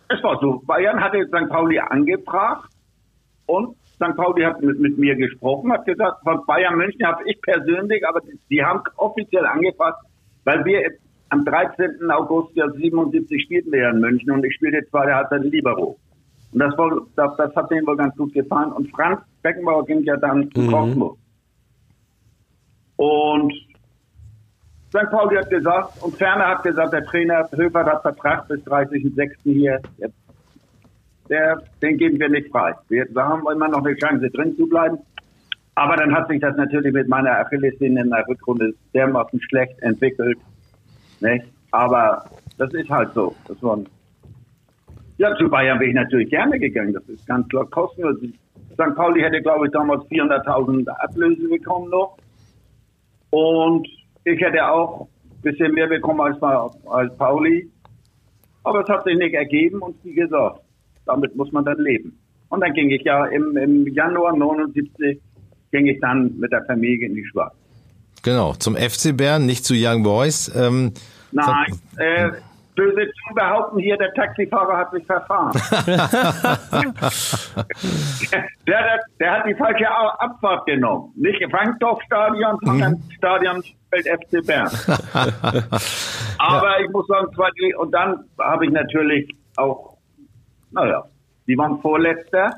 Es 0.09 0.23
war 0.23 0.39
so. 0.41 0.63
Bayern 0.67 1.01
hatte 1.01 1.19
St. 1.27 1.49
Pauli 1.49 1.81
angebracht 1.81 2.71
und 3.47 3.77
St. 3.97 4.17
Pauli 4.17 4.45
hat 4.45 4.63
mit, 4.63 4.79
mit 4.79 4.99
mir 4.99 5.17
gesprochen, 5.17 5.73
hat 5.73 5.85
gesagt, 5.85 6.23
von 6.23 6.47
Bayern 6.47 6.77
München 6.77 7.05
habe 7.05 7.23
ich 7.29 7.41
persönlich, 7.43 8.07
aber 8.07 8.21
die 8.51 8.63
haben 8.63 8.83
offiziell 8.97 9.47
angefragt, 9.47 9.99
weil 10.45 10.65
wir 10.65 10.93
am 11.35 11.45
13. 11.45 12.11
August 12.11 12.55
ja 12.55 12.71
77 12.71 13.43
spielten 13.43 13.73
wir 13.73 13.81
ja 13.81 13.91
in 13.91 14.01
München 14.01 14.31
und 14.31 14.45
ich 14.45 14.55
spielte 14.55 14.87
zweite 14.89 15.15
Halbzeit 15.15 15.43
Libero. 15.43 15.99
Und 16.53 16.61
das, 16.61 16.79
war, 16.79 16.91
das, 17.17 17.37
das 17.37 17.57
hat 17.57 17.71
denen 17.71 17.87
wohl 17.87 17.97
ganz 17.97 18.17
gut 18.17 18.33
gefallen. 18.33 18.73
Und 18.73 18.89
Franz 18.93 19.21
Beckenbauer 19.43 19.85
ging 19.85 20.03
ja 20.05 20.17
dann 20.17 20.49
zu 20.53 20.61
mhm. 20.61 20.71
Kosmos. 20.71 21.19
Und 22.97 23.53
St. 24.91 25.11
Pauli 25.11 25.37
hat 25.37 25.51
gesagt, 25.51 26.01
und 26.03 26.17
Ferner 26.17 26.47
hat 26.47 26.63
gesagt, 26.63 26.93
der 26.93 27.05
Trainer 27.05 27.49
Höfer 27.51 27.85
hat 27.85 28.03
Vertrag 28.03 28.47
bis 28.47 28.61
30.06. 28.65 29.33
hier. 29.43 29.81
Der, 31.29 31.61
den 31.83 31.99
geben 31.99 32.21
wir 32.21 32.29
nicht 32.29 32.51
frei. 32.53 32.75
Wir, 32.89 33.07
wir 33.11 33.25
haben 33.25 33.43
immer 33.51 33.69
noch 33.69 33.85
eine 33.85 33.97
Chance, 33.97 34.31
drin 34.31 34.55
zu 34.57 34.69
bleiben. 34.69 34.99
Aber 35.75 35.97
dann 35.97 36.15
hat 36.15 36.29
sich 36.29 36.41
das 36.41 36.57
natürlich 36.57 36.93
mit 36.93 37.09
meiner 37.09 37.33
Achillessehne 37.41 38.03
in 38.03 38.11
der 38.11 38.25
Rückrunde 38.29 38.75
dermaßen 38.95 39.41
schlecht 39.41 39.77
entwickelt. 39.83 40.39
Nicht? 41.21 41.47
Aber 41.71 42.25
das 42.59 42.73
ist 42.75 42.89
halt 42.89 43.13
so. 43.15 43.35
Das 43.49 43.63
war 43.63 43.79
ja, 45.17 45.35
zu 45.37 45.49
Bayern 45.49 45.79
wäre 45.79 45.91
ich 45.91 45.95
natürlich 45.95 46.29
gerne 46.31 46.59
gegangen. 46.59 46.93
Das 46.93 47.09
ist 47.09 47.27
ganz 47.27 47.49
klar 47.49 47.67
kostenlos. 47.67 48.17
St. 48.73 48.97
Pauli 48.97 49.21
hätte, 49.21 49.41
glaube 49.43 49.67
ich, 49.67 49.73
damals 49.73 50.03
400.000 50.09 50.89
Ablöse 50.89 51.49
bekommen 51.49 51.89
noch. 51.91 52.17
Und 53.31 53.87
ich 54.25 54.41
hätte 54.41 54.69
auch 54.69 55.03
ein 55.03 55.43
bisschen 55.43 55.73
mehr 55.73 55.87
bekommen 55.87 56.21
als, 56.21 56.43
als 56.43 57.17
Pauli. 57.17 57.71
Aber 58.65 58.81
es 58.81 58.89
hat 58.89 59.05
sich 59.05 59.17
nicht 59.17 59.35
ergeben 59.35 59.81
und 59.81 59.97
wie 60.05 60.15
gesagt, 60.15 60.61
damit 61.07 61.37
muss 61.37 61.53
man 61.53 61.65
dann 61.65 61.79
leben. 61.79 62.19
Und 62.49 62.61
dann 62.61 62.73
ging 62.73 62.91
ich 62.91 63.03
ja 63.03 63.27
im, 63.27 63.57
im 63.57 63.87
Januar 63.89 64.37
79 64.37 65.21
ging 65.71 65.87
ich 65.87 66.01
dann 66.01 66.37
mit 66.39 66.51
der 66.51 66.65
Familie 66.65 67.09
in 67.09 67.15
die 67.15 67.25
Schweiz. 67.27 67.53
Genau, 68.25 68.55
zum 68.55 68.75
FC 68.75 69.15
Bern, 69.15 69.45
nicht 69.45 69.65
zu 69.67 69.75
Young 69.77 70.03
Boys. 70.03 70.51
Ähm, 70.57 70.95
Nein, 71.31 71.79
äh, 71.99 72.31
böse 72.75 73.07
zu 73.07 73.35
behaupten 73.35 73.79
hier, 73.79 73.99
der 73.99 74.15
Taxifahrer 74.15 74.79
hat 74.79 74.91
sich 74.93 75.05
verfahren. 75.05 75.53
der, 78.33 78.45
der, 78.67 79.01
der, 79.21 79.31
hat 79.31 79.47
die 79.47 79.55
falsche 79.55 79.87
Abfahrt 79.91 80.65
genommen. 80.65 81.13
Nicht 81.17 81.45
Frankdorf-Stadion, 81.51 82.59
sondern 82.63 82.93
mhm. 82.93 83.11
Stadion 83.17 83.63
FC 83.93 84.47
Bern. 84.47 84.71
Aber 86.39 86.79
ja. 86.79 86.85
ich 86.85 86.91
muss 86.91 87.07
sagen, 87.07 87.29
und 87.79 87.93
dann 87.93 88.25
habe 88.41 88.65
ich 88.65 88.73
natürlich 88.73 89.31
auch, 89.57 89.99
naja, 90.71 91.05
die 91.47 91.59
waren 91.59 91.79
Vorletzter 91.81 92.55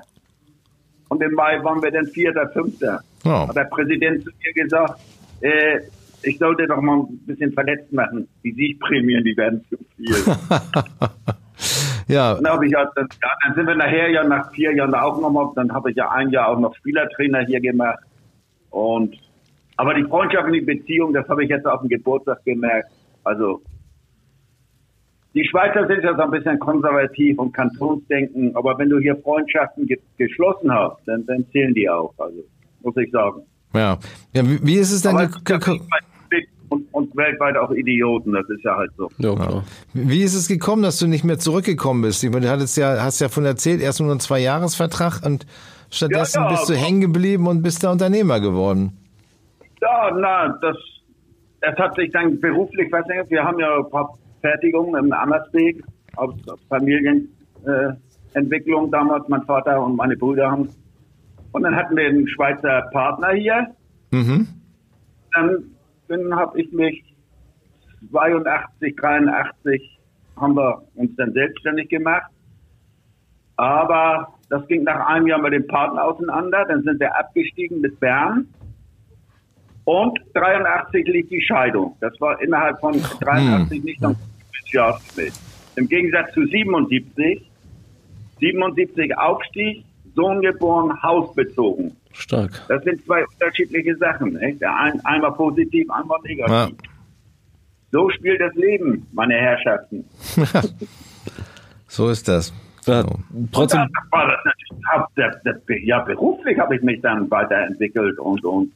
und 1.09 1.21
im 1.23 1.33
Mai 1.33 1.63
waren 1.65 1.83
wir 1.83 1.91
dann 1.91 2.07
Vierter, 2.07 2.49
Fünfter. 2.51 3.01
Oh. 3.25 3.49
Hat 3.49 3.57
der 3.57 3.65
Präsident 3.65 4.23
zu 4.23 4.31
mir 4.31 4.53
gesagt, 4.63 5.01
äh, 5.41 5.81
ich 6.23 6.39
sollte 6.39 6.67
doch 6.67 6.81
mal 6.81 7.01
ein 7.01 7.19
bisschen 7.27 7.53
verletzt 7.53 7.93
machen. 7.93 8.29
Die 8.43 8.53
Siegprämien, 8.53 9.25
die 9.25 9.37
werden 9.37 9.65
zu 9.69 9.77
viel. 9.97 10.15
ja. 12.09 12.35
Dann, 12.41 12.63
ich 12.63 12.73
ja, 12.73 12.91
dann, 12.95 13.09
dann, 13.43 13.55
sind 13.55 13.67
wir 13.67 13.75
nachher 13.75 14.11
ja 14.11 14.25
nach 14.25 14.51
vier 14.53 14.75
Jahren 14.75 14.95
auch 14.95 15.21
nochmal, 15.21 15.51
dann 15.55 15.73
habe 15.73 15.91
ich 15.91 15.97
ja 15.97 16.11
ein 16.11 16.31
Jahr 16.31 16.49
auch 16.49 16.59
noch 16.59 16.75
Spielertrainer 16.77 17.45
hier 17.47 17.61
gemacht. 17.61 18.01
Und 18.71 19.17
aber 19.77 19.95
die 19.95 20.05
freundschaftliche 20.05 20.65
Beziehung, 20.65 21.13
das 21.13 21.29
habe 21.29 21.45
ich 21.45 21.51
jetzt 21.51 21.67
auf 21.67 21.81
dem 21.81 21.89
Geburtstag 21.89 22.45
gemerkt. 22.45 22.91
Also 23.25 23.63
die 25.35 25.47
Schweizer 25.47 25.87
sind 25.87 26.03
ja 26.03 26.15
so 26.17 26.23
ein 26.23 26.31
bisschen 26.31 26.59
konservativ 26.59 27.39
und 27.39 27.53
Kantonsdenken, 27.53 28.57
aber 28.57 28.79
wenn 28.79 28.89
du 28.89 28.99
hier 28.99 29.17
Freundschaften 29.17 29.87
ge 29.87 29.99
geschlossen 30.17 30.73
hast, 30.73 31.07
dann, 31.07 31.27
dann 31.27 31.45
zählen 31.51 31.75
die 31.75 31.89
auch, 31.91 32.15
also 32.17 32.43
muss 32.83 32.97
ich 32.97 33.11
sagen. 33.11 33.43
Ja. 33.77 33.99
ja 34.33 34.43
wie, 34.45 34.75
ist 34.75 34.93
es 34.93 35.03
dann 35.03 35.31
gekommen? 35.45 35.83
Und, 36.69 36.93
und, 36.93 37.17
weltweit 37.17 37.57
auch 37.57 37.71
Idioten, 37.71 38.33
das 38.33 38.49
ist 38.49 38.65
ja 38.65 38.77
halt 38.77 38.91
so. 38.97 39.09
Ja, 39.19 39.63
Wie 39.95 40.23
ist 40.23 40.35
es 40.35 40.49
gekommen, 40.49 40.83
dass 40.83 40.99
du 40.99 41.07
nicht 41.07 41.23
mehr 41.23 41.39
zurückgekommen 41.39 42.03
bist? 42.03 42.25
Ich 42.25 42.31
meine, 42.31 42.47
du 42.47 42.51
hattest 42.51 42.77
ja, 42.77 43.05
hast 43.05 43.21
ja 43.21 43.29
von 43.29 43.45
erzählt, 43.45 43.81
erst 43.81 44.01
nur 44.01 44.11
einen 44.11 44.19
Zweijahresvertrag 44.19 45.25
und 45.25 45.47
stattdessen 45.91 46.43
ja, 46.43 46.51
ja, 46.51 46.51
bist 46.51 46.69
du 46.69 46.75
hängen 46.75 47.01
geblieben 47.01 47.47
und 47.47 47.63
bist 47.63 47.85
der 47.85 47.93
Unternehmer 47.93 48.41
geworden. 48.41 48.99
Ja, 49.81 50.11
na, 50.13 50.59
das, 50.61 50.77
das 51.61 51.77
hat 51.77 51.95
sich 51.95 52.11
dann 52.11 52.41
beruflich, 52.41 52.91
nicht, 52.91 53.31
wir 53.31 53.45
haben 53.45 53.61
ja 53.61 53.77
ein 53.77 53.89
paar 53.89 54.19
Fertigungen 54.41 55.05
im 55.05 55.13
Ammersweg 55.13 55.85
aus 56.17 56.35
Familienentwicklung 56.69 58.89
äh, 58.89 58.91
damals, 58.91 59.29
mein 59.29 59.45
Vater 59.45 59.81
und 59.81 59.95
meine 59.95 60.17
Brüder 60.17 60.51
haben 60.51 60.69
und 61.57 61.63
dann 61.63 61.75
hatten 61.75 61.97
wir 61.97 62.07
einen 62.07 62.29
Schweizer 62.29 62.83
Partner 62.93 63.31
hier. 63.31 63.75
Mhm. 64.11 64.47
Dann, 65.33 65.65
dann 66.07 66.37
habe 66.37 66.61
ich 66.61 66.71
mich 66.71 67.03
82, 68.11 68.95
83 68.95 69.99
haben 70.39 70.55
wir 70.55 70.83
uns 70.97 71.17
dann 71.17 71.33
selbstständig 71.33 71.89
gemacht. 71.89 72.31
Aber 73.57 74.35
das 74.51 74.69
ging 74.69 74.85
nach 74.85 75.07
einem 75.07 75.29
Jahr 75.29 75.41
mit 75.41 75.55
dem 75.55 75.67
Partner 75.67 76.05
auseinander. 76.05 76.67
Dann 76.67 76.83
sind 76.83 77.01
wir 77.01 77.17
abgestiegen 77.19 77.81
mit 77.81 77.99
Bern. 78.01 78.47
Und 79.87 80.19
83 80.35 81.07
liegt 81.07 81.31
die 81.31 81.41
Scheidung. 81.41 81.97
Das 82.01 82.21
war 82.21 82.39
innerhalb 82.43 82.79
von 82.81 83.01
83 83.21 83.79
hm. 83.79 83.85
nicht 83.85 84.03
noch 84.03 84.11
ein 84.11 84.17
Jahr. 84.67 85.01
Im 85.77 85.89
Gegensatz 85.89 86.35
zu 86.35 86.45
77. 86.45 87.51
77 88.41 89.17
Aufstieg, 89.17 89.87
Sohn 90.17 90.41
geboren, 90.41 91.01
Haus 91.03 91.33
bezogen. 91.35 91.95
Stark. 92.13 92.63
Das 92.69 92.83
sind 92.83 93.05
zwei 93.05 93.25
unterschiedliche 93.27 93.97
Sachen. 93.97 94.33
Nicht? 94.33 94.65
Ein, 94.65 95.05
einmal 95.05 95.33
positiv, 95.33 95.89
einmal 95.91 96.19
negativ. 96.25 96.53
Ja. 96.53 96.69
So 97.93 98.11
spielt 98.11 98.41
das 98.41 98.55
Leben, 98.55 99.07
meine 99.13 99.35
Herrschaften. 99.35 100.05
so 101.89 102.09
ist 102.09 102.27
das. 102.27 102.53
Ja, 102.87 103.05
trotzdem. 103.53 103.83
Und 103.83 103.91
das 103.95 104.13
war 104.13 104.29
das 104.29 104.41
natürlich, 104.45 105.43
das, 105.43 105.43
das, 105.45 105.57
ja, 105.83 105.99
beruflich 106.01 106.59
habe 106.59 106.77
ich 106.77 106.83
mich 106.83 107.01
dann 107.01 107.31
weiterentwickelt 107.31 108.19
und, 108.19 108.45
und 108.45 108.73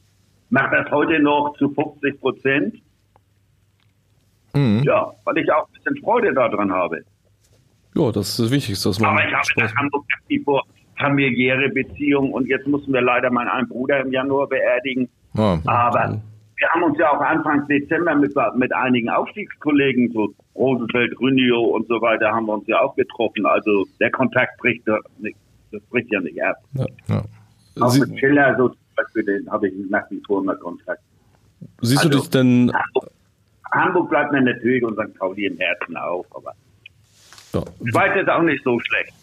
mache 0.49 0.75
das 0.75 0.91
heute 0.91 1.19
noch 1.19 1.55
zu 1.57 1.69
50 1.69 2.19
Prozent. 2.19 2.75
Mhm. 4.53 4.83
Ja, 4.83 5.11
weil 5.23 5.37
ich 5.37 5.51
auch 5.51 5.67
ein 5.67 5.73
bisschen 5.73 6.03
Freude 6.03 6.33
daran 6.33 6.71
habe. 6.71 7.03
Ja, 7.95 8.11
das 8.11 8.29
ist 8.29 8.39
das 8.39 8.51
Wichtigste, 8.51 8.89
was 8.89 8.99
man. 8.99 9.11
Aber 9.11 9.25
ich 9.25 9.33
habe 9.33 9.47
in 9.55 9.77
Hamburg 9.77 10.05
die 10.29 10.39
vor 10.39 10.63
familiäre 11.01 11.69
Beziehung 11.69 12.31
und 12.31 12.47
jetzt 12.47 12.67
mussten 12.67 12.93
wir 12.93 13.01
leider 13.01 13.29
meinen 13.31 13.49
einen 13.49 13.67
Bruder 13.67 13.99
im 13.99 14.11
Januar 14.11 14.47
beerdigen. 14.47 15.09
Oh, 15.35 15.57
Aber 15.65 16.21
wir 16.57 16.69
haben 16.69 16.83
uns 16.83 16.97
ja 16.99 17.11
auch 17.11 17.19
Anfang 17.19 17.67
Dezember 17.67 18.15
mit, 18.15 18.33
mit 18.55 18.73
einigen 18.73 19.09
Aufstiegskollegen, 19.09 20.11
so 20.11 20.33
Rosenfeld, 20.55 21.19
Rünio 21.19 21.59
und 21.59 21.87
so 21.87 21.99
weiter, 22.01 22.31
haben 22.31 22.45
wir 22.45 22.53
uns 22.53 22.67
ja 22.67 22.79
auch 22.81 22.95
getroffen. 22.95 23.45
Also 23.45 23.85
der 23.99 24.11
Kontakt 24.11 24.57
bricht, 24.59 24.83
nicht, 25.17 25.37
das 25.71 25.81
bricht 25.89 26.11
ja 26.11 26.21
nicht 26.21 26.41
ab. 26.41 26.57
Ja, 26.73 26.85
ja. 27.07 27.23
Auch 27.79 27.89
Sie 27.89 28.01
mit 28.01 28.19
Schiller, 28.19 28.55
so 28.57 28.69
zum 28.69 28.77
Beispiel, 28.95 29.23
den 29.23 29.51
habe 29.51 29.69
ich 29.69 29.73
nach 29.89 30.09
wie 30.11 30.21
vor 30.27 30.41
immer 30.41 30.55
Kontakt. 30.55 31.01
Siehst 31.81 32.05
also, 32.05 32.09
du 32.09 32.17
dich 32.19 32.29
denn... 32.29 32.71
Hamburg, 32.73 33.11
Hamburg 33.71 34.09
bleibt 34.09 34.31
mir 34.33 34.41
natürlich 34.41 34.83
und 34.83 34.93
St. 34.95 35.17
Pauli 35.17 35.45
im 35.45 35.57
Herzen 35.57 35.97
auch, 35.97 36.25
aber 36.35 36.53
ja. 37.53 37.63
Schweiz 37.89 38.21
ist 38.21 38.29
auch 38.29 38.43
nicht 38.43 38.63
so 38.63 38.79
schlecht. 38.79 39.13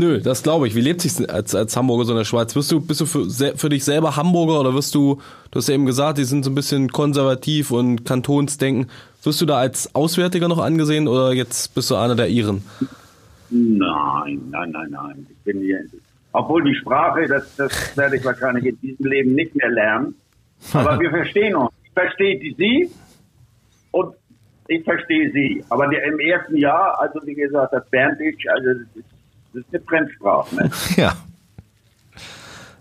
Nö, 0.00 0.20
das 0.20 0.44
glaube 0.44 0.68
ich. 0.68 0.76
Wie 0.76 0.80
lebt 0.80 1.00
sich 1.00 1.28
als, 1.28 1.56
als 1.56 1.76
Hamburger 1.76 2.04
so 2.04 2.12
in 2.12 2.18
der 2.18 2.24
Schweiz? 2.24 2.54
Bist 2.54 2.70
du, 2.70 2.80
bist 2.80 3.00
du 3.00 3.06
für, 3.06 3.28
für 3.56 3.68
dich 3.68 3.84
selber 3.84 4.14
Hamburger 4.14 4.60
oder 4.60 4.72
wirst 4.72 4.94
du, 4.94 5.20
du 5.50 5.58
hast 5.58 5.68
ja 5.68 5.74
eben 5.74 5.86
gesagt, 5.86 6.18
die 6.18 6.24
sind 6.24 6.44
so 6.44 6.52
ein 6.52 6.54
bisschen 6.54 6.92
konservativ 6.92 7.72
und 7.72 8.04
Kantonsdenken. 8.04 8.88
Wirst 9.24 9.40
du 9.40 9.46
da 9.46 9.58
als 9.58 9.92
Auswärtiger 9.96 10.46
noch 10.46 10.60
angesehen 10.60 11.08
oder 11.08 11.32
jetzt 11.32 11.74
bist 11.74 11.90
du 11.90 11.96
einer 11.96 12.14
der 12.14 12.28
Iren? 12.28 12.62
Nein, 13.50 14.40
nein, 14.50 14.70
nein, 14.70 14.88
nein. 14.90 15.26
Ich 15.30 15.38
bin 15.38 15.62
hier, 15.62 15.80
obwohl 16.32 16.62
die 16.62 16.76
Sprache, 16.76 17.26
das, 17.26 17.56
das 17.56 17.96
werde 17.96 18.18
ich 18.18 18.24
wahrscheinlich 18.24 18.66
in 18.66 18.80
diesem 18.80 19.04
Leben 19.04 19.34
nicht 19.34 19.56
mehr 19.56 19.70
lernen. 19.70 20.14
Aber 20.74 21.00
wir 21.00 21.10
verstehen 21.10 21.56
uns. 21.56 21.72
Ich 21.82 21.92
verstehe 21.92 22.54
Sie 22.56 22.88
und 23.90 24.14
ich 24.68 24.84
verstehe 24.84 25.32
Sie. 25.32 25.64
Aber 25.70 25.86
im 25.86 26.20
ersten 26.20 26.56
Jahr, 26.56 27.00
also 27.00 27.18
wie 27.26 27.34
gesagt, 27.34 27.72
das 27.72 27.84
Berndisch, 27.90 28.46
also 28.46 28.68
das 28.68 28.86
ist, 28.94 29.17
das 29.58 29.66
ist 29.66 29.74
eine 29.74 29.84
Fremdsprache. 29.84 30.56
Ne? 30.56 30.70
Ja. 30.96 31.16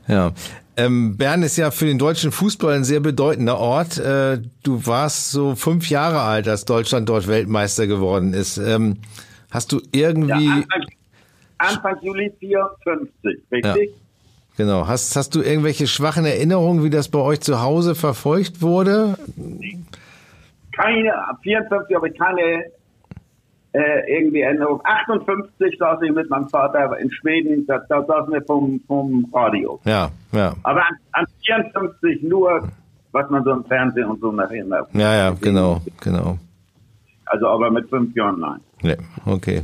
Ja. 0.08 0.32
Ähm, 0.78 1.18
Bern 1.18 1.44
ist 1.44 1.58
ja 1.58 1.72
für 1.72 1.86
den 1.86 1.98
deutschen 1.98 2.32
Fußball 2.32 2.76
ein 2.76 2.84
sehr 2.84 3.00
bedeutender 3.00 3.58
Ort. 3.58 3.98
Äh, 3.98 4.40
du 4.64 4.86
warst 4.86 5.32
so 5.32 5.56
fünf 5.56 5.90
Jahre 5.90 6.22
alt, 6.22 6.48
als 6.48 6.66
Deutschland 6.66 7.10
dort 7.10 7.28
Weltmeister 7.28 7.88
geworden 7.88 8.34
ist. 8.34 8.58
Ähm, 8.58 8.98
hast 9.50 9.72
du 9.72 9.82
irgendwie. 9.92 10.46
Ja, 10.46 10.54
Anfang, 10.54 10.86
Anfang 11.58 11.98
Juli 12.04 12.32
54, 12.40 13.42
richtig? 13.52 13.90
Ja. 13.90 13.96
Genau. 14.58 14.88
Hast, 14.88 15.16
hast 15.16 15.36
du 15.36 15.42
irgendwelche 15.42 15.88
schwachen 15.88 16.26
Erinnerungen, 16.26 16.84
wie 16.84 16.90
das 16.90 17.10
bei 17.10 17.20
euch 17.20 17.42
zu 17.42 17.62
Hause 17.62 17.96
verfolgt 17.96 18.62
wurde? 18.62 19.18
Keine, 20.76 21.14
54 21.44 21.96
habe 21.96 22.10
ich 22.10 22.18
keine 22.18 22.66
äh, 23.78 24.18
irgendwie 24.18 24.42
Erinnerung. 24.42 24.82
58 24.84 25.78
saß 25.78 26.02
ich 26.02 26.12
mit 26.12 26.30
meinem 26.30 26.50
Vater 26.50 26.98
in 26.98 27.12
Schweden, 27.12 27.68
da, 27.68 27.78
da 27.90 28.04
saßen 28.04 28.34
wir 28.34 28.42
vom, 28.42 28.82
vom 28.88 29.30
Radio. 29.32 29.80
Ja, 29.86 30.10
ja. 30.32 30.56
Aber 30.64 30.82
an, 30.82 30.96
an 31.12 31.26
54 31.46 32.24
nur, 32.24 32.68
was 33.12 33.30
man 33.30 33.44
so 33.44 33.52
im 33.52 33.64
Fernsehen 33.66 34.06
und 34.06 34.20
so 34.20 34.32
nachher 34.32 34.66
Ja, 34.94 35.16
ja, 35.16 35.36
genau, 35.40 35.82
genau. 36.02 36.40
Also 37.26 37.48
aber 37.48 37.70
mit 37.70 37.88
fünf 37.90 38.16
Jahren 38.16 38.40
nein. 38.40 38.60
Ja, 38.82 38.96
okay. 39.26 39.64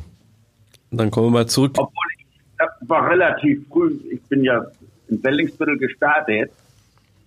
Dann 0.91 1.10
kommen 1.10 1.28
wir 1.28 1.39
mal 1.39 1.47
zurück. 1.47 1.71
Obwohl 1.78 2.04
ich 2.19 2.26
das 2.60 2.69
war 2.88 3.10
relativ 3.10 3.67
früh, 3.67 3.97
ich 4.12 4.21
bin 4.23 4.43
ja 4.43 4.63
in 5.10 5.23
Wellingsviertel 5.23 5.78
gestartet 5.78 6.52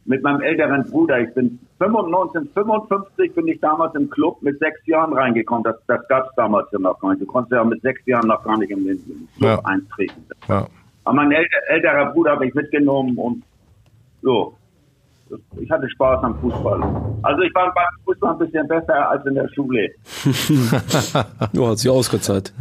mit 0.04 0.22
meinem 0.22 0.40
älteren 0.40 0.88
Bruder. 0.88 1.20
Ich 1.20 1.34
bin 1.34 1.58
1955 1.78 3.34
bin 3.34 3.48
ich 3.48 3.60
damals 3.60 3.94
im 3.94 4.08
Club 4.08 4.40
mit 4.40 4.58
sechs 4.58 4.80
Jahren 4.86 5.12
reingekommen. 5.12 5.62
Das, 5.62 5.76
das 5.86 6.00
gab 6.08 6.26
es 6.28 6.34
damals 6.36 6.68
ja 6.72 6.78
noch 6.78 6.98
gar 7.00 7.10
nicht. 7.10 7.20
Du 7.20 7.26
konntest 7.26 7.52
ja 7.52 7.64
mit 7.64 7.82
sechs 7.82 8.00
Jahren 8.06 8.28
noch 8.28 8.42
gar 8.42 8.56
nicht 8.58 8.70
im, 8.70 8.88
im 8.88 9.28
Club 9.36 9.50
ja. 9.50 9.60
eintreten. 9.64 10.24
Ja. 10.48 10.66
Aber 11.04 11.14
mein 11.14 11.32
älter, 11.32 11.58
älterer 11.68 12.06
Bruder 12.12 12.32
habe 12.32 12.46
ich 12.46 12.54
mitgenommen 12.54 13.16
und 13.18 13.42
so. 14.22 14.54
Ich 15.60 15.70
hatte 15.70 15.88
Spaß 15.90 16.22
am 16.24 16.38
Fußball. 16.40 16.82
Also 17.22 17.42
ich 17.42 17.54
war 17.54 17.74
beim 17.74 17.84
Fußball 18.04 18.32
ein 18.32 18.38
bisschen 18.38 18.66
besser 18.68 19.10
als 19.10 19.26
in 19.26 19.34
der 19.34 19.48
Schule. 19.54 19.90
ja, 21.52 21.68
hat 21.68 21.78
sich 21.78 21.90
ausgezahlt. 21.90 22.52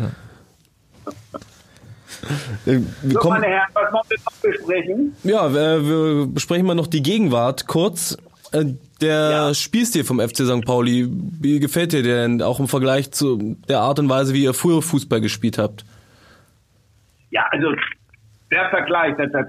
Äh, 2.65 2.79
so, 3.03 3.29
meine 3.29 3.45
Herren, 3.45 3.69
was 3.73 3.93
wollen 3.93 4.03
wir 4.09 4.17
noch 4.25 4.41
besprechen? 4.41 5.15
Ja, 5.23 5.53
wir, 5.53 5.85
wir 5.85 6.25
besprechen 6.27 6.65
mal 6.65 6.75
noch 6.75 6.87
die 6.87 7.03
Gegenwart 7.03 7.67
kurz. 7.67 8.17
Äh, 8.55 8.65
der 9.01 9.29
ja. 9.31 9.53
Spielstil 9.53 10.05
vom 10.05 10.19
FC 10.19 10.37
St. 10.37 10.65
Pauli, 10.65 11.07
wie 11.09 11.59
gefällt 11.59 11.91
dir 11.91 12.03
denn 12.03 12.41
auch 12.41 12.61
im 12.61 12.67
Vergleich 12.69 13.11
zu 13.11 13.57
der 13.67 13.79
Art 13.79 13.99
und 13.99 14.07
Weise, 14.07 14.33
wie 14.33 14.43
ihr 14.43 14.53
früher 14.53 14.81
Fußball 14.81 15.19
gespielt 15.19 15.57
habt? 15.57 15.83
Ja, 17.31 17.45
also 17.51 17.73
der 18.49 18.69
Vergleich, 18.69 19.15
das, 19.17 19.31
das 19.33 19.47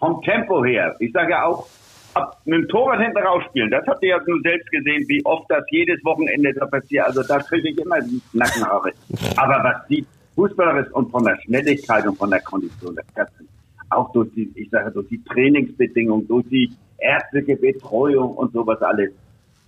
vom 0.00 0.20
Tempo 0.22 0.64
her, 0.64 0.96
ich 0.98 1.12
sage 1.12 1.30
ja 1.30 1.44
auch, 1.44 1.68
ab 2.14 2.40
mit 2.44 2.62
dem 2.62 2.68
Torwart 2.68 3.00
hinten 3.00 3.18
rausspielen, 3.18 3.70
das 3.70 3.86
habt 3.86 4.02
ihr 4.02 4.08
ja 4.10 4.20
nur 4.26 4.40
selbst 4.42 4.68
gesehen, 4.72 5.04
wie 5.06 5.24
oft 5.24 5.48
das 5.48 5.64
jedes 5.70 6.04
Wochenende 6.04 6.52
da 6.54 6.66
passiert. 6.66 7.06
Also 7.06 7.22
da 7.22 7.38
kriege 7.38 7.70
ich 7.70 7.78
immer 7.78 8.00
die 8.00 8.20
Nackenhaare. 8.32 8.90
Aber 9.36 9.62
was 9.62 9.86
die 9.86 10.04
fußballerisch 10.34 10.90
und 10.92 11.10
von 11.12 11.24
der 11.24 11.38
Schnelligkeit 11.42 12.06
und 12.08 12.16
von 12.16 12.30
der 12.30 12.40
Kondition 12.40 12.98
Ganzen, 13.14 13.48
auch 13.90 14.10
durch 14.12 14.28
die, 14.34 14.50
ich 14.56 14.68
sage, 14.70 14.90
durch 14.90 15.08
die 15.08 15.22
Trainingsbedingungen, 15.22 16.26
durch 16.26 16.46
die 16.48 16.72
ärztliche 16.98 17.56
Betreuung 17.56 18.34
und 18.34 18.52
sowas 18.52 18.80
alles. 18.82 19.10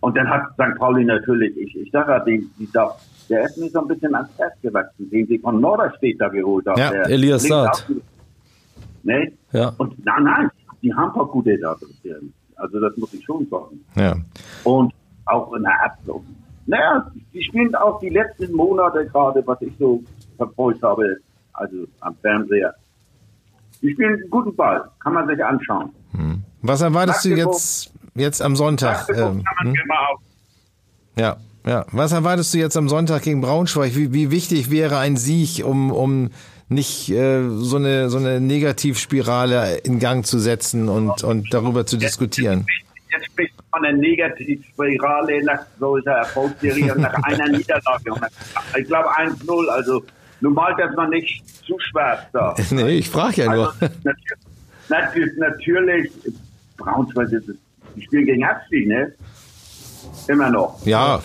Und 0.00 0.16
dann 0.16 0.28
hat 0.28 0.52
St. 0.54 0.78
Pauli 0.78 1.04
natürlich, 1.04 1.56
ich, 1.56 1.76
ich 1.76 1.90
sage 1.90 2.24
den, 2.24 2.50
dieser, 2.58 2.96
der 3.28 3.44
ist 3.44 3.58
mir 3.58 3.68
so 3.68 3.80
ein 3.80 3.88
bisschen 3.88 4.14
ans 4.14 4.30
Herz 4.38 4.54
gewachsen, 4.62 5.10
den 5.10 5.26
sie 5.26 5.38
von 5.38 5.60
Norderstedt 5.60 6.20
da 6.20 6.28
geholt 6.28 6.66
haben. 6.66 6.78
Ja, 6.78 6.90
Elias 7.02 7.42
Saad. 7.42 7.86
Ne? 9.02 9.32
Ja. 9.52 9.72
Und 9.78 10.04
nein, 10.04 10.24
nein, 10.24 10.50
die 10.82 10.92
haben 10.94 11.12
doch 11.14 11.30
gute 11.30 11.58
da 11.58 11.74
drin. 12.02 12.32
Also 12.56 12.80
das 12.80 12.96
muss 12.96 13.12
ich 13.14 13.24
schon 13.24 13.46
sagen. 13.48 13.84
Ja. 13.94 14.16
Und 14.64 14.92
auch 15.26 15.52
in 15.54 15.62
der 15.62 15.84
Abwehr. 15.84 16.20
Naja, 16.66 17.10
die 17.32 17.42
spielen 17.42 17.74
auch 17.74 17.98
die 18.00 18.10
letzten 18.10 18.52
Monate 18.52 19.06
gerade, 19.06 19.46
was 19.46 19.60
ich 19.62 19.72
so 19.78 20.02
verfolgt 20.36 20.82
habe, 20.82 21.16
also 21.54 21.86
am 22.00 22.14
Fernseher. 22.16 22.74
Die 23.82 23.92
spielen 23.92 24.14
einen 24.14 24.30
guten 24.30 24.54
Ball, 24.54 24.84
kann 25.00 25.14
man 25.14 25.26
sich 25.26 25.42
anschauen. 25.42 25.90
Hm. 26.12 26.42
Was 26.62 26.80
erwartest 26.80 27.24
du 27.24 27.30
jetzt, 27.30 27.92
jetzt 28.14 28.42
am 28.42 28.56
Sonntag? 28.56 29.08
Ähm, 29.14 29.44
hm? 29.62 29.74
Ja, 31.16 31.36
ja. 31.66 31.86
Was 31.92 32.12
erwartest 32.12 32.54
du 32.54 32.58
jetzt 32.58 32.76
am 32.76 32.88
Sonntag 32.88 33.22
gegen 33.22 33.40
Braunschweig? 33.40 33.94
Wie, 33.94 34.12
wie 34.12 34.30
wichtig 34.30 34.70
wäre 34.70 34.98
ein 34.98 35.16
Sieg, 35.16 35.64
um, 35.64 35.90
um 35.90 36.30
nicht 36.68 37.10
äh, 37.10 37.48
so 37.48 37.76
eine 37.76 38.08
so 38.10 38.18
eine 38.18 38.40
Negativspirale 38.40 39.78
in 39.78 39.98
Gang 39.98 40.24
zu 40.24 40.38
setzen 40.38 40.88
und 40.88 41.24
und 41.24 41.52
darüber 41.52 41.84
zu 41.84 41.96
diskutieren? 41.96 42.66
Jetzt 43.10 43.26
spricht 43.26 43.54
von 43.72 43.84
einer 43.84 43.96
Negativspirale 43.98 45.42
nach 45.44 45.60
solcher 45.78 46.12
Erfolgsserie 46.12 46.94
nach 46.96 47.14
einer 47.24 47.48
Niederlage. 47.56 48.12
Ich 48.78 48.86
glaube 48.86 49.08
1-0, 49.10 49.66
also 49.66 50.04
nun 50.40 50.54
malt 50.54 50.78
das 50.78 50.94
man 50.94 51.10
nicht 51.10 51.42
zu 51.66 51.76
schwarz 51.78 52.20
da. 52.32 52.54
nee, 52.70 52.98
ich 52.98 53.10
frage 53.10 53.42
ja 53.42 53.52
nur. 53.52 53.74
Also, 53.80 53.94
natürlich, 54.88 55.36
natürlich, 55.38 56.10
Braunschweig 56.80 57.30
ist 57.32 57.48
die 57.96 58.02
spielen 58.02 58.26
gegen 58.26 58.44
Abstieg, 58.44 58.86
ne? 58.86 59.12
Immer 60.28 60.50
noch. 60.50 60.84
Ja. 60.86 61.20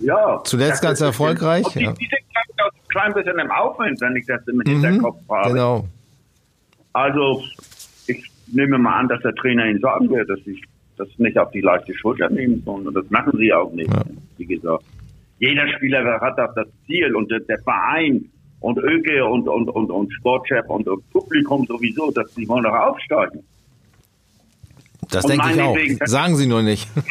Ja. 0.00 0.40
Zuletzt 0.44 0.82
ganz 0.82 1.00
erfolgreich. 1.00 1.64
Und 1.66 1.74
die, 1.74 1.84
ja. 1.84 1.92
die 1.92 2.04
sind, 2.06 2.20
ein 2.58 2.88
klein 2.88 3.14
bisschen 3.14 3.38
im 3.38 3.50
Aufwind, 3.50 4.00
wenn 4.00 4.16
ich 4.16 4.26
das 4.26 4.46
im 4.46 4.56
mhm, 4.56 4.62
Hinterkopf 4.82 5.20
habe. 5.28 5.50
Genau. 5.50 5.88
Also, 6.92 7.42
ich 8.06 8.30
nehme 8.46 8.78
mal 8.78 9.00
an, 9.00 9.08
dass 9.08 9.20
der 9.22 9.34
Trainer 9.34 9.66
Ihnen 9.66 9.80
sagen 9.80 10.08
wird, 10.10 10.28
dass 10.28 10.40
ich 10.46 10.62
das 10.96 11.08
nicht 11.18 11.36
auf 11.38 11.50
die 11.50 11.60
leichte 11.60 11.94
Schulter 11.94 12.30
nehmen, 12.30 12.62
sondern 12.64 12.94
das 12.94 13.10
machen 13.10 13.36
sie 13.36 13.52
auch 13.52 13.72
nicht, 13.72 13.92
ja. 13.92 14.04
wie 14.36 14.46
gesagt 14.46 14.84
jeder 15.38 15.68
Spieler 15.68 16.20
hat 16.20 16.38
auch 16.38 16.54
das 16.54 16.68
Ziel 16.86 17.14
und 17.14 17.30
der 17.30 17.58
Verein 17.62 18.30
und 18.60 18.78
Öke 18.78 19.24
und, 19.24 19.48
und, 19.48 19.68
und, 19.68 19.90
und 19.90 20.12
Sportchef 20.14 20.64
und, 20.68 20.88
und 20.88 21.10
Publikum 21.10 21.66
sowieso, 21.66 22.10
dass 22.12 22.34
sie 22.34 22.48
wollen 22.48 22.64
doch 22.64 22.74
aufsteigen. 22.74 23.44
Das 25.14 25.26
denke 25.26 25.50
ich 25.52 25.60
auch. 25.60 25.76
Wegen, 25.76 25.98
Sagen 26.06 26.36
sie 26.36 26.46
nur 26.46 26.62
nicht. 26.62 26.88
Wenn 26.94 27.04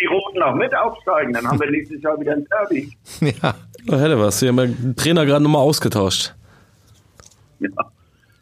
die 0.00 0.06
Roten 0.06 0.42
auch 0.42 0.54
mit 0.54 0.74
aufsteigen, 0.74 1.32
dann 1.32 1.46
haben 1.46 1.60
wir 1.60 1.70
nächstes 1.70 2.02
Jahr 2.02 2.18
wieder 2.18 2.32
ein 2.32 2.46
Derby. 2.46 2.92
Ja. 3.20 3.54
Oh, 3.88 3.98
hätte 3.98 4.18
was. 4.18 4.38
Sie 4.38 4.48
haben 4.48 4.56
den 4.56 4.96
Trainer 4.96 5.26
gerade 5.26 5.42
nochmal 5.42 5.62
ausgetauscht. 5.62 6.34
Ja, 7.58 7.68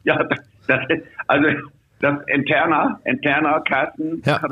ja 0.05 0.29
das, 0.67 0.81
also 1.27 1.49
das 2.01 2.19
interner, 2.29 3.01
interner 3.05 3.61
Carsten, 3.61 4.23
ja. 4.25 4.41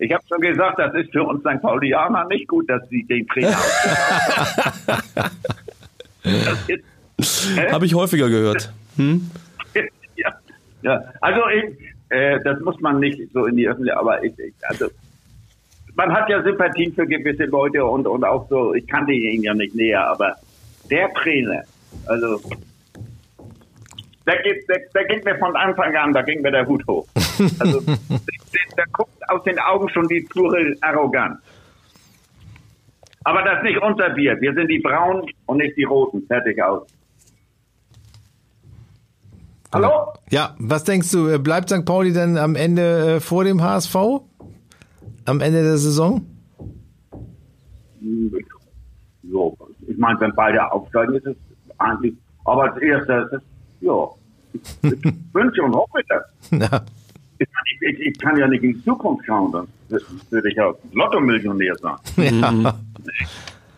Ich 0.00 0.12
habe 0.12 0.22
schon 0.28 0.40
gesagt, 0.40 0.78
das 0.78 0.94
ist 0.94 1.10
für 1.10 1.24
uns 1.24 1.40
St. 1.40 1.60
Paulianer 1.60 2.24
nicht 2.26 2.46
gut, 2.46 2.70
dass 2.70 2.88
sie 2.88 3.02
den 3.04 3.26
Trainer 3.26 3.56
Habe 7.72 7.84
ich 7.84 7.94
häufiger 7.94 8.28
gehört. 8.28 8.72
Hm? 8.96 9.28
ja, 10.16 10.32
ja, 10.82 11.02
also 11.20 11.40
ich, 11.48 11.64
äh, 12.10 12.40
das 12.42 12.60
muss 12.60 12.80
man 12.80 13.00
nicht 13.00 13.20
so 13.32 13.46
in 13.46 13.56
die 13.56 13.68
Öffentlichkeit, 13.68 14.00
aber 14.00 14.24
ich, 14.24 14.38
ich, 14.38 14.54
also 14.62 14.86
man 15.94 16.12
hat 16.12 16.28
ja 16.28 16.42
Sympathien 16.42 16.92
für 16.94 17.06
gewisse 17.06 17.44
Leute 17.44 17.84
und, 17.84 18.06
und 18.06 18.24
auch 18.24 18.48
so, 18.48 18.74
ich 18.74 18.86
kannte 18.86 19.12
ihn 19.12 19.42
ja 19.42 19.54
nicht 19.54 19.74
näher, 19.74 20.06
aber 20.06 20.36
der 20.90 21.12
Trainer, 21.14 21.62
also 22.06 22.40
der, 24.26 24.42
geht, 24.42 24.68
der, 24.68 24.80
der 24.94 25.04
ging 25.06 25.24
mir 25.24 25.36
von 25.38 25.56
Anfang 25.56 25.94
an, 25.96 26.12
da 26.12 26.22
ging 26.22 26.42
mir 26.42 26.52
der 26.52 26.66
Hut 26.66 26.86
hoch. 26.86 27.06
Also 27.58 27.80
da 28.76 28.84
guckt 28.92 29.28
aus 29.28 29.42
den 29.44 29.58
Augen 29.58 29.88
schon 29.88 30.06
die 30.08 30.20
pure 30.20 30.74
Arroganz. 30.82 31.40
Aber 33.24 33.42
das 33.42 33.58
ist 33.58 33.64
nicht 33.64 33.82
unser 33.82 34.10
Bier. 34.10 34.40
Wir 34.40 34.54
sind 34.54 34.68
die 34.68 34.78
Braunen 34.78 35.26
und 35.46 35.58
nicht 35.58 35.76
die 35.76 35.84
Roten. 35.84 36.26
Fertig 36.26 36.62
aus. 36.62 36.86
Hallo? 39.72 40.14
Ja, 40.30 40.54
was 40.58 40.84
denkst 40.84 41.10
du, 41.10 41.38
bleibt 41.38 41.68
St. 41.68 41.84
Pauli 41.84 42.12
denn 42.12 42.38
am 42.38 42.54
Ende 42.54 43.16
äh, 43.16 43.20
vor 43.20 43.44
dem 43.44 43.62
HSV? 43.62 43.94
Am 45.26 45.40
Ende 45.40 45.62
der 45.62 45.76
Saison? 45.76 46.24
Ja, 48.00 49.50
ich 49.86 49.98
meine, 49.98 50.18
wenn 50.20 50.34
beide 50.34 50.72
aufsteigen, 50.72 51.14
ist 51.14 51.26
es 51.26 51.36
eigentlich, 51.76 52.14
aber 52.44 52.72
als 52.72 52.78
erstes, 52.78 53.42
ja, 53.80 54.08
ich 54.54 54.62
wünsche 55.34 55.62
und 55.62 55.74
hoffe 55.74 56.00
das. 56.08 56.50
Ja. 56.70 56.82
Ich, 57.40 57.46
ich, 57.82 58.00
ich 58.00 58.18
kann 58.18 58.36
ja 58.36 58.48
nicht 58.48 58.64
in 58.64 58.72
die 58.72 58.84
Zukunft 58.84 59.24
schauen, 59.24 59.52
dann 59.52 59.68
würde 60.30 60.50
ich 60.50 60.60
auch 60.60 60.76
Lotto-Millionär 60.92 61.76
sein. 61.76 61.96
Ja. 62.40 62.74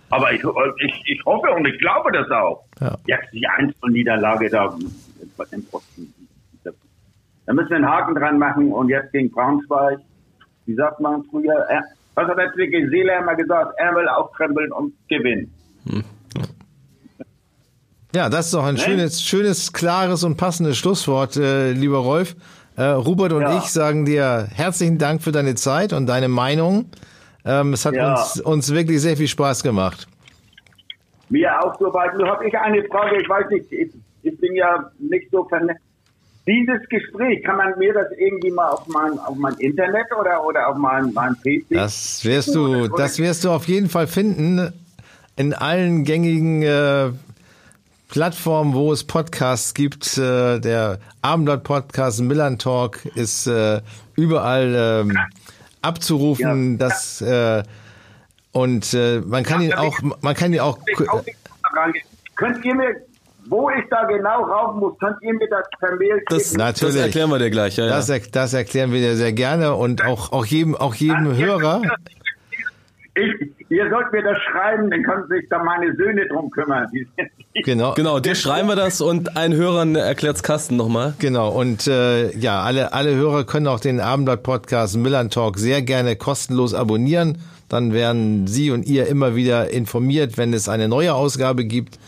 Aber 0.08 0.32
ich, 0.32 0.42
ich, 0.82 1.02
ich 1.06 1.24
hoffe 1.26 1.50
und 1.50 1.66
ich 1.68 1.78
glaube 1.78 2.10
das 2.10 2.28
auch. 2.30 2.64
Ja. 2.80 2.96
Jetzt 3.06 3.32
die 3.32 3.46
Einzelniederlage 3.46 4.48
da 4.48 4.76
im 5.52 5.64
Posten. 5.66 6.12
Da 7.46 7.52
müssen 7.54 7.70
wir 7.70 7.76
einen 7.76 7.88
Haken 7.88 8.14
dran 8.14 8.38
machen 8.38 8.70
und 8.72 8.88
jetzt 8.90 9.12
gegen 9.12 9.30
Braunschweig. 9.30 9.98
Wie 10.66 10.74
sagt 10.74 11.00
man 11.00 11.24
früher? 11.24 11.54
Er, 11.68 11.82
was 12.14 12.28
hat 12.28 12.38
der 12.38 12.52
Zwicky 12.52 12.88
Seele 12.88 13.16
immer 13.18 13.34
gesagt? 13.34 13.74
Er 13.78 13.94
will 13.94 14.08
aufkrempeln 14.08 14.70
und 14.72 14.92
gewinnen. 15.08 15.52
Ja, 18.14 18.28
das 18.28 18.46
ist 18.46 18.54
doch 18.54 18.64
ein 18.64 18.74
Ne? 18.74 18.80
schönes, 18.80 19.22
schönes, 19.22 19.72
klares 19.72 20.24
und 20.24 20.36
passendes 20.36 20.76
Schlusswort, 20.76 21.36
äh, 21.36 21.72
lieber 21.72 21.98
Rolf. 21.98 22.34
Äh, 22.76 22.82
Robert 22.84 23.32
und 23.32 23.42
Ja. 23.42 23.58
ich 23.58 23.64
sagen 23.72 24.04
dir 24.04 24.48
herzlichen 24.52 24.98
Dank 24.98 25.22
für 25.22 25.32
deine 25.32 25.54
Zeit 25.54 25.92
und 25.92 26.06
deine 26.06 26.28
Meinung. 26.28 26.86
Ähm, 27.44 27.72
es 27.72 27.84
hat 27.86 27.94
Ja. 27.94 28.12
uns, 28.14 28.40
uns 28.40 28.72
wirklich 28.74 29.00
sehr 29.00 29.16
viel 29.16 29.28
Spaß 29.28 29.62
gemacht. 29.62 30.06
Mir 31.28 31.50
auch 31.64 31.78
soweit. 31.78 32.14
Nur 32.16 32.28
habe 32.28 32.46
ich 32.48 32.56
eine 32.58 32.82
Frage. 32.84 33.20
Ich 33.20 33.28
weiß 33.28 33.48
nicht, 33.50 33.70
ich, 33.72 33.90
ich 34.22 34.38
bin 34.38 34.54
ja 34.54 34.90
nicht 34.98 35.30
so 35.30 35.44
vernetzt. 35.44 35.80
Dieses 36.46 36.88
Gespräch, 36.88 37.44
kann 37.44 37.58
man 37.58 37.78
mir 37.78 37.92
das 37.92 38.06
irgendwie 38.16 38.50
mal 38.50 38.70
auf 38.70 38.86
mein, 38.88 39.18
auf 39.18 39.36
mein 39.36 39.54
Internet 39.54 40.06
oder, 40.18 40.44
oder 40.44 40.68
auf 40.68 40.76
mein, 40.76 41.12
mein 41.12 41.36
PC? 41.36 41.66
Das 41.70 42.24
wirst 42.24 42.54
du, 42.54 42.88
das 42.88 43.18
wirst 43.18 43.44
du 43.44 43.50
auf 43.50 43.68
jeden 43.68 43.88
Fall 43.88 44.06
finden 44.06 44.72
in 45.36 45.54
allen 45.54 46.04
gängigen 46.04 46.62
äh, 46.62 47.10
Plattformen, 48.08 48.74
wo 48.74 48.92
es 48.92 49.04
Podcasts 49.04 49.74
gibt. 49.74 50.18
Äh, 50.18 50.58
der 50.60 50.98
Abendblatt 51.22 51.62
Podcast, 51.62 52.20
Millern 52.20 52.58
Talk 52.58 53.04
ist 53.14 53.46
äh, 53.46 53.80
überall 54.16 55.04
ähm, 55.06 55.16
abzurufen. 55.82 56.72
Ja. 56.72 56.88
Das 56.88 57.20
äh, 57.20 57.62
und 58.52 58.92
äh, 58.94 59.20
man 59.20 59.44
kann 59.44 59.62
ihn 59.62 59.70
Ja, 59.70 59.78
auch, 59.78 59.96
man 60.20 60.34
kann 60.34 60.52
ihn 60.52 60.60
auch. 60.60 60.78
Könnt 62.34 62.64
ihr 62.64 62.74
mir, 62.74 62.96
wo 63.50 63.68
ich 63.68 63.84
da 63.90 64.04
genau 64.04 64.44
rauf 64.44 64.76
muss, 64.76 64.96
könnt 64.98 65.16
ihr 65.22 65.34
mir 65.34 65.48
das 65.48 65.66
per 65.78 65.96
Mail 65.96 66.22
Das? 66.28 66.54
Natürlich. 66.54 66.94
das 66.94 67.04
erklären 67.04 67.30
wir 67.30 67.38
dir 67.38 67.50
gleich. 67.50 67.76
Ja. 67.76 67.88
Das, 67.88 68.08
er, 68.08 68.20
das 68.20 68.54
erklären 68.54 68.92
wir 68.92 69.00
dir 69.00 69.16
sehr 69.16 69.32
gerne 69.32 69.74
und 69.74 70.04
auch, 70.06 70.32
auch 70.32 70.46
jedem, 70.46 70.76
auch 70.76 70.94
jedem 70.94 71.36
Hörer. 71.36 71.82
Ich, 73.16 73.50
ihr 73.68 73.90
sollt 73.90 74.12
mir 74.12 74.22
das 74.22 74.38
schreiben, 74.50 74.88
dann 74.88 75.02
können 75.02 75.26
sich 75.28 75.48
da 75.50 75.62
meine 75.62 75.94
Söhne 75.96 76.26
drum 76.28 76.50
kümmern. 76.50 76.86
Genau. 77.64 77.94
Genau, 77.94 78.20
dir 78.20 78.36
schreiben 78.36 78.68
wir 78.68 78.76
das 78.76 79.00
und 79.00 79.36
ein 79.36 79.52
Hörern 79.52 79.96
erklärt's 79.96 80.44
Carsten 80.44 80.76
nochmal. 80.76 81.14
Genau, 81.18 81.50
und 81.50 81.88
äh, 81.88 82.30
ja, 82.38 82.62
alle, 82.62 82.92
alle 82.92 83.16
Hörer 83.16 83.42
können 83.42 83.66
auch 83.66 83.80
den 83.80 83.98
Abendblatt-Podcast 83.98 84.96
Millern 84.96 85.30
Talk 85.30 85.58
sehr 85.58 85.82
gerne 85.82 86.14
kostenlos 86.14 86.74
abonnieren. 86.74 87.38
Dann 87.68 87.92
werden 87.92 88.46
Sie 88.46 88.70
und 88.70 88.86
ihr 88.86 89.08
immer 89.08 89.34
wieder 89.34 89.68
informiert, 89.70 90.38
wenn 90.38 90.52
es 90.52 90.68
eine 90.68 90.86
neue 90.86 91.12
Ausgabe 91.12 91.64
gibt. 91.64 91.98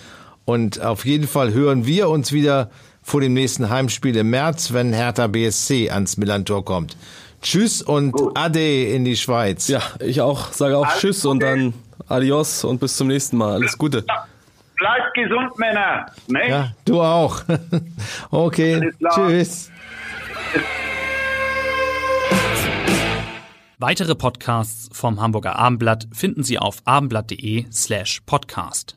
Und 0.45 0.81
auf 0.81 1.05
jeden 1.05 1.29
Fall 1.29 1.53
hören 1.53 1.87
wir 1.87 2.09
uns 2.09 2.33
wieder 2.33 2.71
vor 3.03 3.21
dem 3.21 3.35
nächsten 3.35 3.69
Heimspiel 3.69 4.17
im 4.17 4.31
März, 4.31 4.73
wenn 4.73 4.93
Hertha 4.93 5.27
BSC 5.27 5.91
ans 5.91 6.17
Millern 6.17 6.45
Tor 6.45 6.65
kommt. 6.65 6.97
Tschüss 7.43 7.83
und 7.83 8.15
Ade 8.35 8.85
in 8.85 9.05
die 9.05 9.17
Schweiz. 9.17 9.67
Ja, 9.69 9.83
ich 9.99 10.21
auch, 10.21 10.53
sage 10.53 10.79
auch 10.79 10.87
Alles 10.87 11.01
Tschüss 11.01 11.25
und 11.25 11.41
Gute. 11.41 11.47
dann 11.47 11.75
Adios 12.09 12.65
und 12.65 12.81
bis 12.81 12.97
zum 12.97 13.09
nächsten 13.09 13.37
Mal. 13.37 13.55
Alles 13.55 13.77
Gute. 13.77 14.03
Bleibt 14.03 15.15
gesund, 15.15 15.59
Männer. 15.59 16.07
Ne? 16.29 16.49
Ja, 16.49 16.73
du 16.85 17.01
auch. 17.01 17.43
okay, 18.31 18.91
tschüss. 19.15 19.71
Weitere 23.79 24.15
Podcasts 24.15 24.89
vom 24.97 25.21
Hamburger 25.21 25.57
Abendblatt 25.57 26.07
finden 26.13 26.45
Sie 26.45 26.59
auf 26.59 26.83
abendblatt.de 26.85 27.67
slash 27.73 28.21
podcast. 28.27 28.97